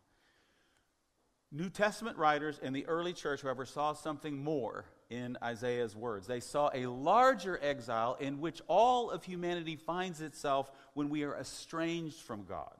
New 1.52 1.70
Testament 1.70 2.16
writers 2.16 2.62
in 2.64 2.72
the 2.72 2.86
early 2.86 3.12
church, 3.12 3.42
however, 3.42 3.66
saw 3.66 3.92
something 3.92 4.42
more 4.42 4.86
in 5.10 5.38
Isaiah's 5.44 5.98
words. 5.98 6.28
They 6.28 6.40
saw 6.40 6.70
a 6.74 6.86
larger 6.86 7.60
exile 7.62 8.16
in 8.22 8.40
which 8.40 8.62
all 8.68 9.12
of 9.12 9.26
humanity 9.26 9.76
finds 9.76 10.22
itself 10.22 10.72
when 10.94 11.10
we 11.10 11.24
are 11.24 11.36
estranged 11.36 12.22
from 12.22 12.46
God, 12.46 12.78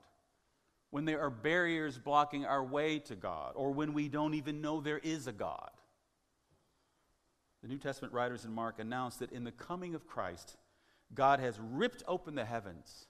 when 0.90 1.04
there 1.04 1.20
are 1.20 1.30
barriers 1.30 1.98
blocking 1.98 2.44
our 2.44 2.64
way 2.64 2.98
to 2.98 3.14
God, 3.14 3.52
or 3.54 3.70
when 3.72 3.92
we 3.92 4.08
don't 4.08 4.34
even 4.34 4.60
know 4.60 4.80
there 4.80 4.98
is 4.98 5.26
a 5.26 5.32
God. 5.32 5.70
The 7.62 7.68
New 7.68 7.78
Testament 7.78 8.14
writers 8.14 8.44
in 8.44 8.52
Mark 8.52 8.78
announce 8.78 9.16
that 9.16 9.32
in 9.32 9.44
the 9.44 9.52
coming 9.52 9.94
of 9.94 10.06
Christ, 10.06 10.56
God 11.14 11.40
has 11.40 11.58
ripped 11.60 12.02
open 12.08 12.34
the 12.34 12.44
heavens 12.44 13.06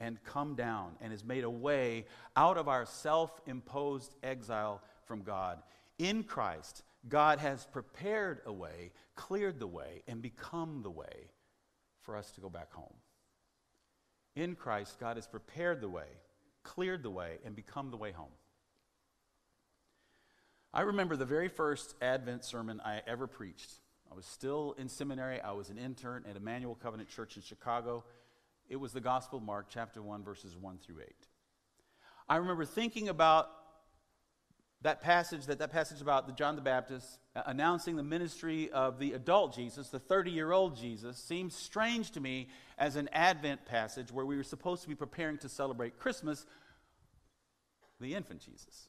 and 0.00 0.22
come 0.24 0.54
down 0.54 0.92
and 1.00 1.12
has 1.12 1.24
made 1.24 1.44
a 1.44 1.50
way 1.50 2.04
out 2.36 2.58
of 2.58 2.68
our 2.68 2.84
self 2.84 3.40
imposed 3.46 4.14
exile 4.22 4.82
from 5.06 5.22
God. 5.22 5.62
In 5.98 6.24
Christ, 6.24 6.82
God 7.08 7.38
has 7.38 7.66
prepared 7.66 8.40
a 8.46 8.52
way, 8.52 8.92
cleared 9.14 9.60
the 9.60 9.66
way, 9.66 10.02
and 10.08 10.20
become 10.20 10.82
the 10.82 10.90
way 10.90 11.30
for 12.00 12.16
us 12.16 12.30
to 12.32 12.40
go 12.40 12.50
back 12.50 12.72
home. 12.72 12.94
In 14.36 14.56
Christ, 14.56 14.98
God 14.98 15.16
has 15.16 15.26
prepared 15.26 15.80
the 15.80 15.88
way, 15.88 16.08
cleared 16.64 17.02
the 17.02 17.10
way, 17.10 17.38
and 17.44 17.54
become 17.54 17.90
the 17.90 17.96
way 17.96 18.10
home. 18.10 18.32
I 20.72 20.80
remember 20.80 21.14
the 21.14 21.24
very 21.24 21.48
first 21.48 21.94
Advent 22.02 22.44
sermon 22.44 22.80
I 22.84 23.00
ever 23.06 23.28
preached. 23.28 23.70
I 24.10 24.14
was 24.16 24.26
still 24.26 24.74
in 24.76 24.88
seminary. 24.88 25.40
I 25.40 25.52
was 25.52 25.70
an 25.70 25.78
intern 25.78 26.24
at 26.28 26.36
Emmanuel 26.36 26.74
Covenant 26.74 27.08
Church 27.08 27.36
in 27.36 27.42
Chicago. 27.42 28.04
It 28.68 28.76
was 28.76 28.92
the 28.92 29.00
Gospel 29.00 29.38
of 29.38 29.44
Mark, 29.44 29.66
chapter 29.68 30.02
1, 30.02 30.24
verses 30.24 30.56
1 30.56 30.78
through 30.78 31.02
8. 31.02 31.08
I 32.28 32.36
remember 32.36 32.64
thinking 32.64 33.08
about 33.08 33.50
that 34.84 35.00
passage, 35.00 35.46
that, 35.46 35.58
that 35.58 35.72
passage 35.72 36.02
about 36.02 36.26
the 36.26 36.32
John 36.34 36.56
the 36.56 36.62
Baptist 36.62 37.18
uh, 37.34 37.42
announcing 37.46 37.96
the 37.96 38.02
ministry 38.02 38.70
of 38.70 38.98
the 38.98 39.14
adult 39.14 39.54
Jesus, 39.54 39.88
the 39.88 39.98
30 39.98 40.30
year 40.30 40.52
old 40.52 40.76
Jesus, 40.76 41.16
seems 41.16 41.56
strange 41.56 42.10
to 42.12 42.20
me 42.20 42.48
as 42.76 42.96
an 42.96 43.08
Advent 43.12 43.64
passage 43.64 44.12
where 44.12 44.26
we 44.26 44.36
were 44.36 44.42
supposed 44.42 44.82
to 44.82 44.88
be 44.88 44.94
preparing 44.94 45.38
to 45.38 45.48
celebrate 45.48 45.98
Christmas, 45.98 46.44
the 47.98 48.14
infant 48.14 48.40
Jesus. 48.40 48.88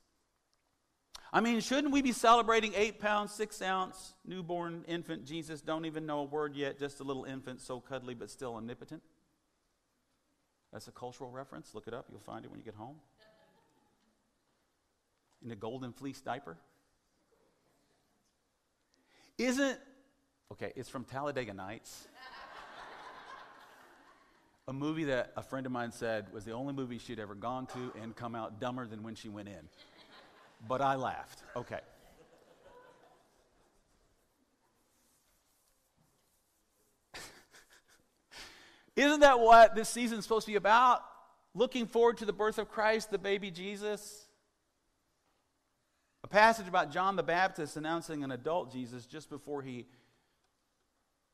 I 1.31 1.39
mean, 1.39 1.61
shouldn't 1.61 1.93
we 1.93 2.01
be 2.01 2.11
celebrating 2.11 2.73
eight 2.75 2.99
pounds, 2.99 3.31
six 3.31 3.61
ounce, 3.61 4.15
newborn 4.25 4.83
infant 4.89 5.25
Jesus? 5.25 5.61
Don't 5.61 5.85
even 5.85 6.05
know 6.05 6.19
a 6.19 6.23
word 6.25 6.57
yet, 6.57 6.77
just 6.77 6.99
a 6.99 7.03
little 7.03 7.23
infant, 7.23 7.61
so 7.61 7.79
cuddly 7.79 8.15
but 8.15 8.29
still 8.29 8.55
omnipotent? 8.55 9.01
That's 10.73 10.89
a 10.89 10.91
cultural 10.91 11.31
reference. 11.31 11.73
Look 11.73 11.87
it 11.87 11.93
up. 11.93 12.07
You'll 12.11 12.19
find 12.19 12.43
it 12.43 12.51
when 12.51 12.59
you 12.59 12.65
get 12.65 12.75
home. 12.75 12.97
In 15.45 15.51
a 15.51 15.55
golden 15.55 15.93
fleece 15.93 16.19
diaper. 16.21 16.57
Isn't, 19.37 19.77
okay, 20.51 20.73
it's 20.75 20.89
from 20.89 21.03
Talladega 21.03 21.53
Nights. 21.53 22.07
a 24.67 24.73
movie 24.73 25.03
that 25.03 25.33
a 25.37 25.43
friend 25.43 25.67
of 25.67 25.71
mine 25.71 25.91
said 25.91 26.33
was 26.33 26.45
the 26.45 26.53
only 26.53 26.73
movie 26.73 26.97
she'd 26.97 27.19
ever 27.19 27.35
gone 27.35 27.67
to 27.67 27.93
and 28.01 28.15
come 28.15 28.33
out 28.33 28.59
dumber 28.59 28.87
than 28.87 29.03
when 29.03 29.13
she 29.13 29.29
went 29.29 29.47
in. 29.47 29.69
But 30.67 30.81
I 30.81 30.95
laughed. 30.95 31.43
Okay. 31.55 31.81
Isn't 38.95 39.19
that 39.19 39.39
what 39.39 39.75
this 39.75 39.89
season 39.89 40.17
is 40.17 40.25
supposed 40.25 40.47
to 40.47 40.51
be 40.53 40.55
about? 40.55 41.01
Looking 41.53 41.85
forward 41.85 42.17
to 42.17 42.25
the 42.25 42.33
birth 42.33 42.57
of 42.57 42.67
Christ, 42.67 43.11
the 43.11 43.19
baby 43.19 43.51
Jesus? 43.51 44.24
A 46.25 46.27
passage 46.27 46.67
about 46.67 46.91
John 46.91 47.15
the 47.15 47.21
Baptist 47.21 47.77
announcing 47.77 48.23
an 48.23 48.31
adult 48.31 48.71
Jesus 48.71 49.05
just 49.05 49.29
before 49.29 49.61
he 49.61 49.85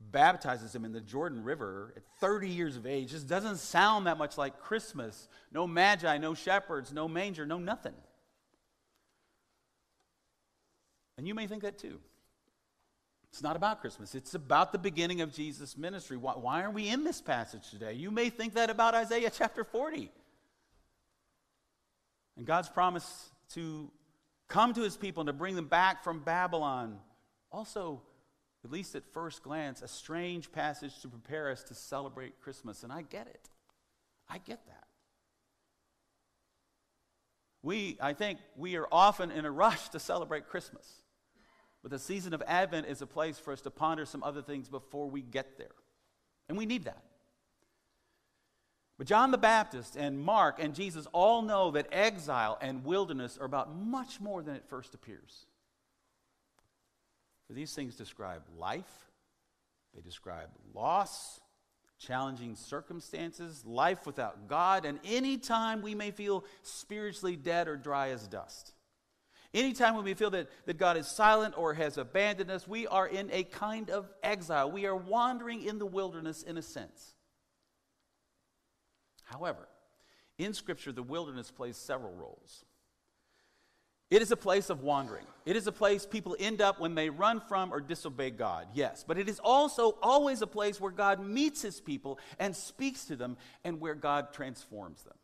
baptizes 0.02 0.76
him 0.76 0.84
in 0.84 0.92
the 0.92 1.00
Jordan 1.00 1.46
River 1.46 1.94
at 1.96 2.04
30 2.20 2.50
years 2.50 2.76
of 2.76 2.86
age. 2.86 3.12
Just 3.12 3.26
doesn't 3.26 3.60
sound 3.60 4.06
that 4.08 4.18
much 4.18 4.38
like 4.38 4.60
Christmas. 4.60 5.30
No 5.50 5.66
magi, 5.66 6.18
no 6.18 6.34
shepherds, 6.34 6.92
no 6.92 7.08
manger, 7.08 7.46
no 7.46 7.58
nothing. 7.58 7.94
And 11.18 11.26
you 11.26 11.36
may 11.36 11.48
think 11.48 11.62
that 11.62 11.78
too. 11.78 11.98
It's 13.32 13.42
not 13.42 13.56
about 13.56 13.80
Christmas. 13.80 14.14
It's 14.14 14.34
about 14.34 14.74
the 14.74 14.78
beginning 14.78 15.22
of 15.22 15.34
Jesus' 15.34 15.78
ministry. 15.78 16.18
Why, 16.18 16.34
why, 16.34 16.64
are 16.64 16.70
we 16.70 16.90
in 16.90 17.06
this 17.06 17.22
passage 17.22 17.70
today? 17.70 17.94
You 17.94 18.12
may 18.12 18.30
think 18.30 18.56
that 18.56 18.70
about 18.70 18.94
Isaiah 18.94 19.32
chapter 19.34 19.64
40. 19.64 20.12
And 22.36 22.46
God's 22.46 22.68
promise 22.68 23.30
to 23.54 23.90
come 24.52 24.74
to 24.74 24.82
his 24.82 24.98
people 24.98 25.22
and 25.22 25.28
to 25.28 25.34
bring 25.34 25.56
them 25.56 25.68
back 25.68 26.04
from 26.04 26.20
Babylon. 26.20 27.00
Also, 27.52 28.02
at 28.64 28.72
least 28.72 28.96
at 28.96 29.04
first 29.14 29.42
glance, 29.42 29.82
a 29.82 29.88
strange 29.88 30.52
passage 30.52 31.00
to 31.02 31.08
prepare 31.08 31.50
us 31.50 31.64
to 31.64 31.74
celebrate 31.74 32.40
Christmas. 32.42 32.84
And 32.84 32.92
I 32.92 33.02
get 33.02 33.28
it. 33.28 33.50
I 34.30 34.38
get 34.38 34.66
that. 34.68 34.88
We, 37.64 37.98
I 38.02 38.14
think, 38.14 38.40
we 38.58 38.76
are 38.76 38.88
often 38.92 39.32
in 39.32 39.46
a 39.46 39.52
rush 39.52 39.90
to 39.90 40.00
celebrate 40.00 40.50
Christmas. 40.50 40.88
But 41.82 41.92
the 41.92 42.00
season 42.00 42.34
of 42.34 42.44
Advent 42.46 42.88
is 42.88 43.02
a 43.02 43.08
place 43.08 43.40
for 43.40 43.54
us 43.54 43.62
to 43.62 43.72
ponder 43.72 44.06
some 44.06 44.22
other 44.22 44.42
things 44.42 44.68
before 44.68 45.10
we 45.10 45.22
get 45.22 45.58
there. 45.58 45.76
And 46.50 46.58
we 46.58 46.66
need 46.66 46.84
that. 46.84 47.04
But 49.02 49.08
John 49.08 49.32
the 49.32 49.40
Baptist 49.40 49.96
and 49.96 50.20
Mark 50.20 50.60
and 50.60 50.76
Jesus 50.76 51.08
all 51.12 51.42
know 51.42 51.72
that 51.72 51.88
exile 51.92 52.60
and 52.62 52.86
wilderness 52.86 53.36
are 53.42 53.48
about 53.48 53.76
much 53.76 54.22
more 54.22 54.44
than 54.44 54.56
it 54.56 54.64
first 54.68 54.94
appears. 54.94 55.48
For 57.48 57.54
these 57.54 57.74
things 57.74 57.96
describe 57.96 58.44
life, 58.60 59.10
they 59.96 60.02
describe 60.02 60.50
loss, 60.76 61.40
challenging 61.98 62.56
circumstances, 62.56 63.66
life 63.66 64.06
without 64.06 64.48
God, 64.48 64.86
and 64.86 65.00
any 65.04 65.40
time 65.40 65.82
we 65.82 65.96
may 65.96 66.12
feel 66.12 66.46
spiritually 66.62 67.36
dead 67.36 67.68
or 67.68 67.78
dry 67.78 68.10
as 68.10 68.28
dust. 68.28 68.72
Anytime 69.52 69.96
when 69.96 70.06
we 70.06 70.14
feel 70.14 70.30
that, 70.30 70.48
that 70.68 70.78
God 70.78 70.96
is 70.96 71.08
silent 71.08 71.58
or 71.58 71.74
has 71.74 71.98
abandoned 71.98 72.52
us, 72.52 72.68
we 72.68 72.86
are 72.86 73.08
in 73.08 73.32
a 73.32 73.46
kind 73.46 73.90
of 73.90 74.12
exile. 74.22 74.72
We 74.72 74.86
are 74.86 74.96
wandering 74.96 75.64
in 75.64 75.80
the 75.80 75.88
wilderness 75.88 76.44
in 76.44 76.56
a 76.56 76.62
sense. 76.62 77.16
However, 79.32 79.68
in 80.38 80.54
Scripture, 80.54 80.92
the 80.92 81.04
wilderness 81.04 81.52
plays 81.52 81.78
several 81.78 82.14
roles. 82.14 82.66
It 84.10 84.22
is 84.22 84.32
a 84.32 84.38
place 84.38 84.70
of 84.70 84.84
wandering. 84.84 85.26
It 85.46 85.56
is 85.56 85.68
a 85.68 85.72
place 85.72 86.06
people 86.06 86.36
end 86.38 86.62
up 86.62 86.82
when 86.82 86.96
they 86.96 87.10
run 87.10 87.40
from 87.40 87.74
or 87.74 87.80
disobey 87.80 88.32
God, 88.32 88.68
yes. 88.74 89.06
But 89.08 89.18
it 89.18 89.30
is 89.30 89.40
also 89.40 89.98
always 90.02 90.42
a 90.42 90.48
place 90.48 90.82
where 90.82 90.92
God 90.92 91.26
meets 91.26 91.62
his 91.62 91.80
people 91.80 92.20
and 92.38 92.54
speaks 92.54 93.06
to 93.06 93.16
them 93.16 93.38
and 93.64 93.80
where 93.80 93.96
God 93.96 94.34
transforms 94.34 95.02
them. 95.04 95.16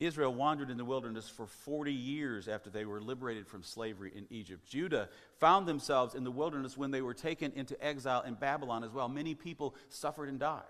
Israel 0.00 0.34
wandered 0.34 0.70
in 0.70 0.76
the 0.76 0.84
wilderness 0.84 1.28
for 1.28 1.46
40 1.46 1.92
years 1.92 2.48
after 2.48 2.68
they 2.68 2.84
were 2.84 3.00
liberated 3.00 3.46
from 3.46 3.62
slavery 3.62 4.12
in 4.12 4.26
Egypt. 4.30 4.66
Judah 4.66 5.08
found 5.38 5.68
themselves 5.68 6.16
in 6.16 6.24
the 6.24 6.30
wilderness 6.32 6.76
when 6.76 6.90
they 6.90 7.02
were 7.02 7.14
taken 7.14 7.52
into 7.54 7.80
exile 7.84 8.22
in 8.22 8.34
Babylon 8.34 8.82
as 8.82 8.90
well. 8.90 9.08
Many 9.08 9.36
people 9.36 9.76
suffered 9.88 10.28
and 10.28 10.40
died. 10.40 10.62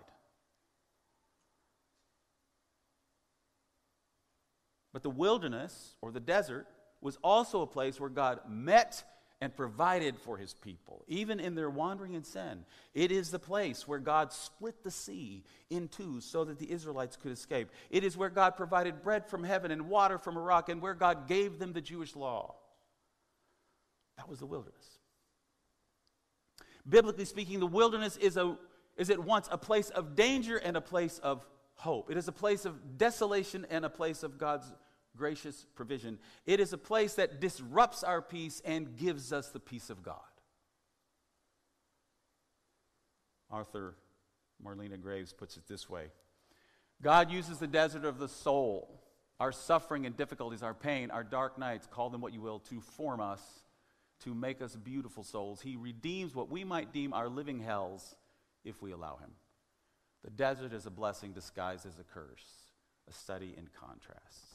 But 4.93 5.03
the 5.03 5.11
wilderness, 5.11 5.97
or 6.03 6.11
the 6.11 6.21
desert, 6.21 6.67
was 7.01 7.19
also 7.23 7.63
a 7.63 7.67
place 7.67 7.99
where 7.99 8.11
God 8.11 8.41
met 8.49 9.05
and 9.41 9.57
provided 9.57 10.17
for 10.17 10.37
his 10.37 10.55
people, 10.55 11.05
even 11.09 11.41
in 11.41 11.57
their 11.57 11.69
wandering 11.69 12.15
in 12.15 12.23
sin. 12.23 12.65
It 12.95 13.11
is 13.11 13.33
the 13.33 13.41
place 13.41 13.89
where 13.89 13.99
God 13.99 14.33
split 14.33 14.85
the 14.85 14.91
sea 14.91 15.43
in 15.69 15.89
two 15.89 16.21
so 16.21 16.45
that 16.45 16.61
the 16.61 16.71
Israelites 16.71 17.17
could 17.17 17.33
escape. 17.33 17.71
It 17.91 18.05
is 18.05 18.17
where 18.17 18.31
God 18.31 18.57
provided 18.57 19.03
bread 19.03 19.27
from 19.27 19.43
heaven 19.43 19.73
and 19.73 19.89
water 19.89 20.17
from 20.17 20.37
a 20.37 20.41
rock, 20.41 20.69
and 20.69 20.81
where 20.81 20.95
God 20.95 21.27
gave 21.27 21.59
them 21.59 21.73
the 21.73 21.81
Jewish 21.81 22.15
law. 22.15 22.55
That 24.17 24.29
was 24.29 24.39
the 24.39 24.47
wilderness. 24.47 25.01
Biblically 26.89 27.25
speaking, 27.25 27.59
the 27.59 27.67
wilderness 27.67 28.17
is, 28.19 28.37
a, 28.37 28.57
is 28.97 29.11
at 29.11 29.19
once 29.19 29.49
a 29.51 29.59
place 29.59 29.91
of 29.91 30.15
danger 30.15 30.57
and 30.57 30.77
a 30.77 30.81
place 30.81 31.19
of 31.19 31.45
hope. 31.83 32.11
It 32.11 32.17
is 32.17 32.29
a 32.29 32.33
place 32.33 32.65
of 32.65 32.97
desolation 32.97 33.67
and 33.69 33.85
a 33.85 33.91
place 33.91 34.23
of 34.23 34.39
God's 34.39 34.73
gracious 35.17 35.67
provision. 35.75 36.19
It 36.47 36.61
is 36.61 36.73
a 36.73 36.79
place 36.79 37.15
that 37.15 37.41
disrupts 37.41 38.05
our 38.05 38.23
peace 38.23 38.63
and 38.65 38.97
gives 38.97 39.33
us 39.33 39.49
the 39.49 39.59
peace 39.59 39.91
of 39.91 40.03
God. 40.03 40.17
Author 43.51 43.97
Marlena 44.65 45.01
Graves 45.01 45.33
puts 45.33 45.57
it 45.57 45.65
this 45.69 45.91
way 45.91 46.07
God 47.03 47.33
uses 47.33 47.59
the 47.59 47.67
desert 47.67 48.05
of 48.05 48.19
the 48.19 48.29
soul, 48.29 49.03
our 49.41 49.51
suffering 49.51 50.07
and 50.07 50.17
difficulties, 50.17 50.63
our 50.63 50.75
pain, 50.75 51.11
our 51.11 51.25
dark 51.25 51.59
nights, 51.59 51.89
call 51.91 52.11
them 52.11 52.21
what 52.21 52.33
you 52.33 52.41
will, 52.41 52.61
to 52.61 52.81
form 52.81 53.21
us, 53.21 53.43
to 54.21 54.35
make 54.35 54.63
us 54.63 54.77
beautiful 54.77 55.25
souls. 55.25 55.61
He 55.61 55.75
redeems 55.75 56.33
what 56.33 56.49
we 56.49 56.63
might 56.63 56.93
deem 56.93 57.13
our 57.13 57.29
living 57.29 57.59
hells 57.59 58.15
if 58.65 58.81
we 58.81 58.93
allow 58.93 59.17
Him. 59.17 59.33
The 60.25 60.31
desert 60.31 60.73
is 60.73 60.87
a 60.87 60.91
blessing 60.91 61.33
disguised 61.33 61.87
as 61.87 61.99
a 61.99 62.05
curse, 62.05 62.45
a 63.09 63.13
study 63.13 63.55
in 63.57 63.69
contrasts 63.79 64.53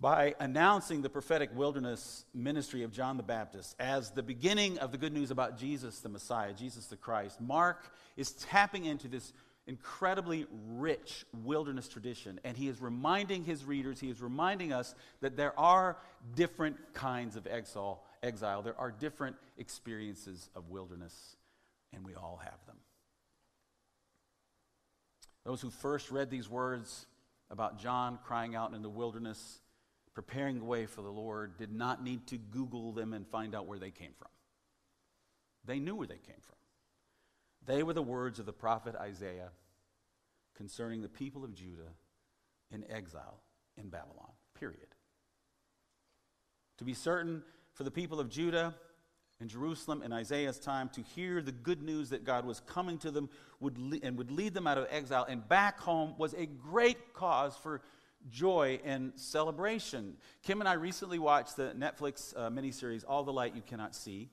by 0.00 0.34
announcing 0.38 1.02
the 1.02 1.08
prophetic 1.08 1.50
wilderness 1.54 2.24
ministry 2.32 2.82
of 2.82 2.92
John 2.92 3.16
the 3.16 3.22
Baptist 3.22 3.74
as 3.80 4.10
the 4.10 4.22
beginning 4.22 4.78
of 4.78 4.92
the 4.92 4.98
good 4.98 5.12
news 5.12 5.30
about 5.30 5.58
Jesus 5.58 5.98
the 6.00 6.08
Messiah, 6.08 6.52
Jesus 6.52 6.86
the 6.86 6.96
Christ, 6.96 7.40
Mark 7.40 7.92
is 8.16 8.32
tapping 8.32 8.84
into 8.84 9.08
this 9.08 9.32
incredibly 9.66 10.46
rich 10.68 11.26
wilderness 11.44 11.88
tradition. 11.88 12.40
And 12.44 12.56
he 12.56 12.68
is 12.68 12.80
reminding 12.80 13.44
his 13.44 13.64
readers, 13.64 14.00
he 14.00 14.08
is 14.08 14.22
reminding 14.22 14.72
us 14.72 14.94
that 15.20 15.36
there 15.36 15.58
are 15.58 15.98
different 16.34 16.76
kinds 16.94 17.36
of 17.36 17.46
exile. 17.46 18.02
exile. 18.22 18.62
There 18.62 18.78
are 18.78 18.90
different 18.90 19.36
experiences 19.58 20.48
of 20.54 20.70
wilderness, 20.70 21.36
and 21.92 22.04
we 22.04 22.14
all 22.14 22.40
have 22.42 22.64
them. 22.66 22.76
Those 25.48 25.62
who 25.62 25.70
first 25.70 26.10
read 26.10 26.28
these 26.28 26.46
words 26.46 27.06
about 27.50 27.78
John 27.78 28.18
crying 28.22 28.54
out 28.54 28.74
in 28.74 28.82
the 28.82 28.90
wilderness 28.90 29.60
preparing 30.12 30.58
the 30.58 30.66
way 30.66 30.84
for 30.84 31.00
the 31.00 31.08
Lord 31.08 31.56
did 31.56 31.72
not 31.72 32.04
need 32.04 32.26
to 32.26 32.36
Google 32.36 32.92
them 32.92 33.14
and 33.14 33.26
find 33.26 33.54
out 33.54 33.66
where 33.66 33.78
they 33.78 33.90
came 33.90 34.12
from. 34.18 34.28
They 35.64 35.78
knew 35.78 35.94
where 35.94 36.06
they 36.06 36.18
came 36.18 36.36
from. 36.42 36.56
They 37.64 37.82
were 37.82 37.94
the 37.94 38.02
words 38.02 38.38
of 38.38 38.44
the 38.44 38.52
prophet 38.52 38.94
Isaiah 38.94 39.48
concerning 40.54 41.00
the 41.00 41.08
people 41.08 41.44
of 41.44 41.54
Judah 41.54 41.94
in 42.70 42.84
exile 42.90 43.40
in 43.78 43.88
Babylon, 43.88 44.32
period. 44.52 44.88
To 46.76 46.84
be 46.84 46.92
certain, 46.92 47.42
for 47.72 47.84
the 47.84 47.90
people 47.90 48.20
of 48.20 48.28
Judah 48.28 48.74
and 49.40 49.48
Jerusalem 49.48 50.02
in 50.02 50.12
Isaiah's 50.12 50.58
time 50.58 50.88
to 50.90 51.00
hear 51.00 51.40
the 51.40 51.52
good 51.52 51.80
news 51.80 52.10
that 52.10 52.24
God 52.24 52.44
was 52.44 52.60
coming 52.60 52.98
to 52.98 53.10
them 53.10 53.28
would 53.60 53.78
le- 53.78 54.00
and 54.02 54.18
would 54.18 54.32
lead 54.32 54.52
them 54.52 54.66
out 54.66 54.78
of 54.78 54.88
exile 54.90 55.26
and 55.28 55.46
back 55.48 55.78
home 55.78 56.14
was 56.18 56.34
a 56.34 56.46
great 56.46 57.14
cause 57.14 57.56
for 57.56 57.80
joy 58.30 58.80
and 58.84 59.12
celebration. 59.14 60.16
Kim 60.42 60.60
and 60.60 60.68
I 60.68 60.72
recently 60.72 61.20
watched 61.20 61.56
the 61.56 61.72
Netflix 61.78 62.36
uh, 62.36 62.50
miniseries, 62.50 63.04
All 63.06 63.22
the 63.22 63.32
Light 63.32 63.54
You 63.54 63.62
Cannot 63.62 63.94
See. 63.94 64.28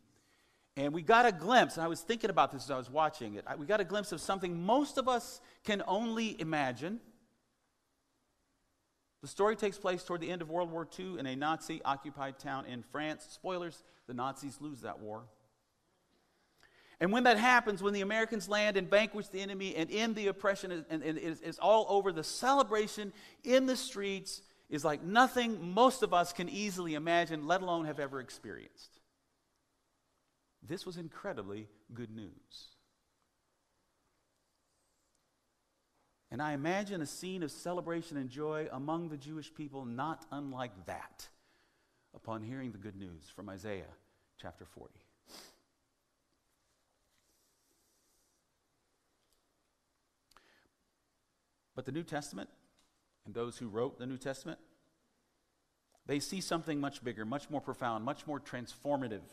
And 0.76 0.92
we 0.92 1.04
got 1.04 1.26
a 1.26 1.32
glimpse, 1.32 1.76
and 1.76 1.86
I 1.86 1.88
was 1.88 2.02
thinking 2.02 2.30
about 2.30 2.52
this 2.52 2.64
as 2.66 2.72
I 2.72 2.78
was 2.78 2.90
watching 2.90 3.36
it. 3.36 3.46
We 3.58 3.66
got 3.66 3.80
a 3.80 3.86
glimpse 3.86 4.12
of 4.12 4.20
something 4.20 4.66
most 4.66 4.98
of 4.98 5.08
us 5.08 5.40
can 5.64 5.84
only 5.88 6.36
imagine. 6.42 7.00
The 9.26 9.30
story 9.30 9.56
takes 9.56 9.80
place 9.80 10.04
toward 10.04 10.22
the 10.22 10.30
end 10.30 10.44
of 10.44 10.52
World 10.52 10.72
War 10.72 10.88
II 11.00 11.18
in 11.18 11.26
a 11.26 11.36
Nazi 11.36 11.82
occupied 11.84 12.38
town 12.38 12.68
in 12.68 12.84
France. 12.84 13.26
Spoilers 13.32 13.84
the 14.06 14.14
Nazis 14.14 14.58
lose 14.62 14.82
that 14.82 15.00
war. 15.00 15.24
And 17.00 17.12
when 17.12 17.24
that 17.24 17.40
happens, 17.40 17.82
when 17.82 17.96
the 17.96 18.02
Americans 18.02 18.48
land 18.48 18.78
and 18.78 18.88
vanquish 18.88 19.30
the 19.30 19.42
enemy 19.42 19.76
and 19.76 19.90
end 19.90 20.16
the 20.16 20.28
oppression 20.28 20.72
and, 20.72 20.86
and, 20.92 21.18
is, 21.18 21.42
is 21.42 21.58
all 21.58 21.88
over, 21.90 22.12
the 22.12 22.24
celebration 22.24 23.12
in 23.44 23.66
the 23.66 23.76
streets 23.76 24.44
is 24.70 24.86
like 24.86 25.02
nothing 25.02 25.74
most 25.74 26.04
of 26.04 26.14
us 26.14 26.32
can 26.32 26.48
easily 26.48 26.94
imagine, 26.94 27.48
let 27.48 27.64
alone 27.64 27.86
have 27.86 28.00
ever 28.00 28.20
experienced. 28.20 29.00
This 30.62 30.86
was 30.86 30.98
incredibly 30.98 31.68
good 31.96 32.16
news. 32.16 32.75
And 36.36 36.42
I 36.42 36.52
imagine 36.52 37.02
a 37.02 37.06
scene 37.06 37.44
of 37.44 37.50
celebration 37.50 38.18
and 38.18 38.30
joy 38.30 38.68
among 38.74 39.08
the 39.08 39.16
Jewish 39.16 39.54
people 39.54 39.86
not 39.86 40.26
unlike 40.34 40.74
that 40.86 41.30
upon 42.14 42.44
hearing 42.44 42.74
the 42.74 42.78
good 42.78 42.98
news 42.98 43.32
from 43.34 43.48
Isaiah 43.48 43.94
chapter 44.38 44.66
40. 44.66 44.94
But 51.74 51.86
the 51.86 51.94
New 51.94 52.04
Testament 52.04 52.50
and 53.26 53.34
those 53.34 53.58
who 53.58 53.70
wrote 53.70 53.98
the 53.98 54.06
New 54.06 54.18
Testament, 54.18 54.60
they 56.06 56.20
see 56.20 56.42
something 56.42 56.82
much 56.82 57.02
bigger, 57.02 57.24
much 57.24 57.50
more 57.50 57.62
profound, 57.62 58.04
much 58.04 58.28
more 58.28 58.42
transformative 58.42 59.24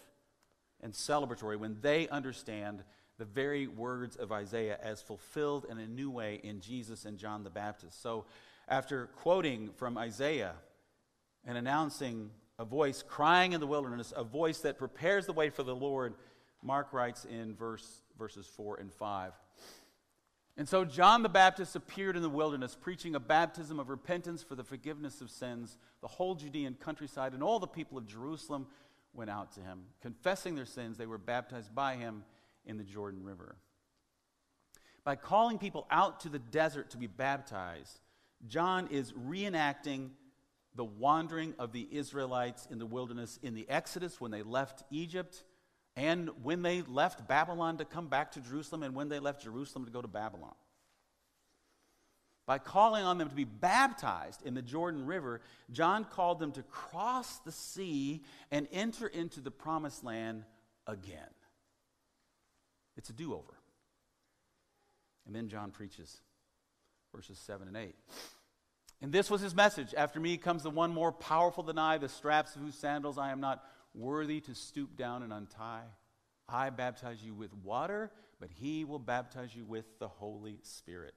and 0.81 0.93
celebratory 0.93 1.59
when 1.59 1.79
they 1.81 2.09
understand 2.11 2.85
the 3.19 3.25
very 3.25 3.67
words 3.67 4.17
of 4.17 4.33
Isaiah 4.33 4.79
as 4.83 5.03
fulfilled 5.03 5.67
in 5.69 5.79
a 5.79 5.87
new 5.87 6.11
way 6.11 6.41
in 6.43 6.61
Jesus 6.61 7.05
and 7.05 7.19
John 7.19 7.45
the 7.45 7.51
Baptist. 7.51 8.03
So, 8.03 8.25
after 8.69 9.07
quoting 9.17 9.71
from 9.77 9.99
Isaiah 9.99 10.55
and 11.45 11.59
announcing 11.59 12.31
a 12.59 12.65
voice 12.65 13.03
crying 13.07 13.53
in 13.53 13.61
the 13.61 13.67
wilderness, 13.67 14.13
a 14.17 14.25
voice 14.25 14.61
that 14.61 14.79
prepares 14.79 15.27
the 15.27 15.33
way 15.33 15.51
for 15.51 15.63
the 15.63 15.75
Lord, 15.75 16.15
Mark 16.63 16.93
writes 16.93 17.25
in 17.25 17.55
verse, 17.55 18.03
verses 18.17 18.47
4 18.47 18.77
and 18.77 18.93
5. 18.93 19.33
And 20.57 20.69
so 20.69 20.85
John 20.85 21.23
the 21.23 21.29
Baptist 21.29 21.77
appeared 21.77 22.17
in 22.17 22.23
the 22.23 22.29
wilderness, 22.29 22.77
preaching 22.79 23.15
a 23.15 23.21
baptism 23.21 23.81
of 23.81 23.89
repentance 23.89 24.43
for 24.43 24.55
the 24.55 24.65
forgiveness 24.65 25.21
of 25.21 25.31
sins. 25.31 25.79
The 26.03 26.09
whole 26.09 26.35
Judean 26.35 26.77
countryside 26.79 27.33
and 27.33 27.43
all 27.43 27.59
the 27.59 27.67
people 27.67 27.97
of 27.97 28.07
Jerusalem 28.07 28.67
went 29.15 29.31
out 29.31 29.53
to 29.53 29.61
him. 29.61 29.81
Confessing 30.03 30.55
their 30.55 30.67
sins, 30.67 30.99
they 30.99 31.07
were 31.07 31.19
baptized 31.19 31.75
by 31.75 31.97
him 31.97 32.25
in 32.67 32.79
the 32.79 32.85
Jordan 32.85 33.25
River. 33.25 33.57
By 35.05 35.17
calling 35.17 35.59
people 35.59 35.87
out 35.91 36.21
to 36.21 36.29
the 36.29 36.39
desert 36.39 36.91
to 36.91 36.97
be 36.97 37.07
baptized, 37.07 38.01
John 38.47 38.89
is 38.89 39.13
reenacting 39.13 40.11
the 40.75 40.85
wandering 40.85 41.55
of 41.59 41.73
the 41.73 41.87
Israelites 41.91 42.67
in 42.71 42.79
the 42.79 42.87
wilderness 42.87 43.39
in 43.43 43.55
the 43.55 43.69
Exodus 43.69 44.21
when 44.21 44.31
they 44.31 44.43
left 44.43 44.85
Egypt 44.91 45.45
and 45.97 46.31
when 46.43 46.63
they 46.63 46.83
left 46.83 47.29
Babylon 47.29 47.79
to 47.79 47.85
come 47.85 48.09
back 48.09 48.33
to 48.33 48.41
Jerusalem 48.41 48.83
and 48.83 48.95
when 48.95 49.09
they 49.09 49.19
left 49.19 49.43
Jerusalem 49.43 49.85
to 49.85 49.91
go 49.91 50.01
to 50.01 50.09
Babylon. 50.09 50.55
By 52.47 52.59
calling 52.59 53.05
on 53.05 53.19
them 53.19 53.29
to 53.29 53.35
be 53.35 53.45
baptized 53.45 54.43
in 54.45 54.55
the 54.55 54.63
Jordan 54.63 55.07
River, 55.07 55.43
John 55.71 56.05
called 56.05 56.41
them 56.41 56.53
to 56.53 56.63
cross 56.63 57.39
the 57.39 57.53
sea 57.53 58.23
and 58.51 58.67
enter 58.73 59.07
into 59.07 59.41
the 59.41 59.51
promised 59.51 60.03
land 60.03 60.45
again. 60.87 61.29
It's 62.97 63.11
a 63.11 63.13
do 63.13 63.35
over. 63.35 63.55
And 65.27 65.35
then 65.35 65.49
John 65.49 65.71
preaches 65.71 66.21
verses 67.15 67.39
7 67.39 67.69
and 67.69 67.77
8. 67.77 67.95
And 69.01 69.13
this 69.13 69.31
was 69.31 69.41
his 69.41 69.55
message 69.55 69.95
After 69.97 70.21
me 70.21 70.37
comes 70.37 70.63
the 70.63 70.71
one 70.71 70.93
more 70.93 71.13
powerful 71.13 71.63
than 71.63 71.79
I, 71.79 71.99
the 71.99 72.09
straps 72.09 72.55
of 72.57 72.63
whose 72.63 72.77
sandals 72.77 73.19
I 73.19 73.33
am 73.33 73.41
not 73.41 73.65
worthy 73.95 74.41
to 74.43 74.55
stoop 74.55 74.97
down 74.97 75.23
and 75.23 75.33
untie. 75.33 75.85
I 76.49 76.71
baptize 76.71 77.23
you 77.23 77.35
with 77.35 77.53
water, 77.55 78.11
but 78.41 78.51
he 78.51 78.85
will 78.85 78.99
baptize 78.99 79.55
you 79.55 79.65
with 79.65 79.99
the 79.99 80.09
Holy 80.09 80.59
Spirit. 80.63 81.15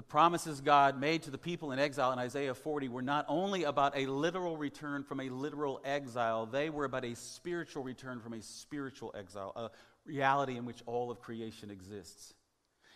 The 0.00 0.04
promises 0.04 0.62
God 0.62 0.98
made 0.98 1.24
to 1.24 1.30
the 1.30 1.36
people 1.36 1.72
in 1.72 1.78
exile 1.78 2.10
in 2.10 2.18
Isaiah 2.18 2.54
40 2.54 2.88
were 2.88 3.02
not 3.02 3.26
only 3.28 3.64
about 3.64 3.94
a 3.94 4.06
literal 4.06 4.56
return 4.56 5.04
from 5.04 5.20
a 5.20 5.28
literal 5.28 5.78
exile, 5.84 6.46
they 6.46 6.70
were 6.70 6.86
about 6.86 7.04
a 7.04 7.14
spiritual 7.14 7.82
return 7.82 8.18
from 8.18 8.32
a 8.32 8.40
spiritual 8.40 9.14
exile, 9.14 9.52
a 9.54 9.70
reality 10.06 10.56
in 10.56 10.64
which 10.64 10.82
all 10.86 11.10
of 11.10 11.20
creation 11.20 11.70
exists. 11.70 12.32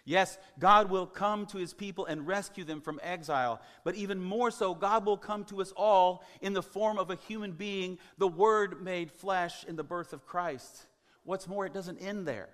Yes, 0.06 0.38
God 0.58 0.88
will 0.88 1.04
come 1.04 1.44
to 1.48 1.58
his 1.58 1.74
people 1.74 2.06
and 2.06 2.26
rescue 2.26 2.64
them 2.64 2.80
from 2.80 2.98
exile, 3.02 3.60
but 3.84 3.96
even 3.96 4.18
more 4.18 4.50
so, 4.50 4.74
God 4.74 5.04
will 5.04 5.18
come 5.18 5.44
to 5.44 5.60
us 5.60 5.74
all 5.76 6.24
in 6.40 6.54
the 6.54 6.62
form 6.62 6.96
of 6.96 7.10
a 7.10 7.16
human 7.28 7.52
being, 7.52 7.98
the 8.16 8.28
Word 8.28 8.82
made 8.82 9.12
flesh 9.12 9.62
in 9.64 9.76
the 9.76 9.84
birth 9.84 10.14
of 10.14 10.24
Christ. 10.24 10.86
What's 11.22 11.46
more, 11.46 11.66
it 11.66 11.74
doesn't 11.74 11.98
end 11.98 12.26
there. 12.26 12.48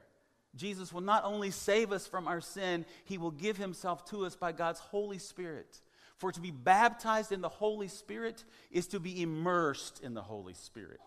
Jesus 0.57 0.93
will 0.93 1.01
not 1.01 1.25
only 1.25 1.51
save 1.51 1.93
us 1.93 2.07
from 2.07 2.27
our 2.27 2.41
sin, 2.41 2.85
he 3.05 3.19
will 3.19 3.31
give 3.31 3.57
himself 3.57 4.05
to 4.07 4.27
us 4.27 4.35
by 4.35 4.53
God's 4.53 4.81
Holy 4.81 5.19
Spirit. 5.19 5.81
For 6.17 6.33
to 6.33 6.41
be 6.41 6.51
baptized 6.51 7.33
in 7.33 7.41
the 7.41 7.49
Holy 7.49 7.89
Spirit 7.89 8.45
is 8.71 8.89
to 8.89 9.01
be 9.01 9.23
immersed 9.23 10.01
in 10.03 10.15
the 10.15 10.23
Holy 10.23 10.55
Spirit. 10.55 11.01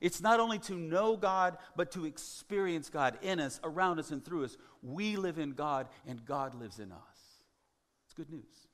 It's 0.00 0.20
not 0.20 0.38
only 0.38 0.58
to 0.60 0.74
know 0.74 1.16
God, 1.16 1.56
but 1.76 1.92
to 1.92 2.04
experience 2.04 2.90
God 2.90 3.18
in 3.22 3.40
us, 3.40 3.58
around 3.64 3.98
us, 3.98 4.10
and 4.10 4.24
through 4.24 4.44
us. 4.44 4.56
We 4.82 5.16
live 5.16 5.38
in 5.38 5.52
God, 5.52 5.88
and 6.06 6.24
God 6.24 6.54
lives 6.54 6.78
in 6.78 6.92
us. 6.92 7.40
It's 8.04 8.14
good 8.14 8.30
news. 8.30 8.68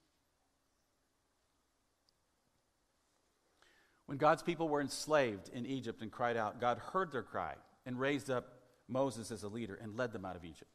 When 4.07 4.18
God's 4.18 4.42
people 4.42 4.68
were 4.68 4.81
enslaved 4.81 5.51
in 5.55 5.64
Egypt 5.66 6.03
and 6.03 6.11
cried 6.11 6.37
out, 6.37 6.61
God 6.61 6.79
heard 6.79 7.12
their 7.12 7.23
cry 7.23 7.55
and 7.87 7.99
raised 7.99 8.29
up 8.29 8.60
Moses 8.90 9.31
as 9.31 9.42
a 9.42 9.48
leader 9.48 9.79
and 9.81 9.96
led 9.96 10.12
them 10.12 10.24
out 10.24 10.37
of 10.37 10.44
Egypt. 10.44 10.70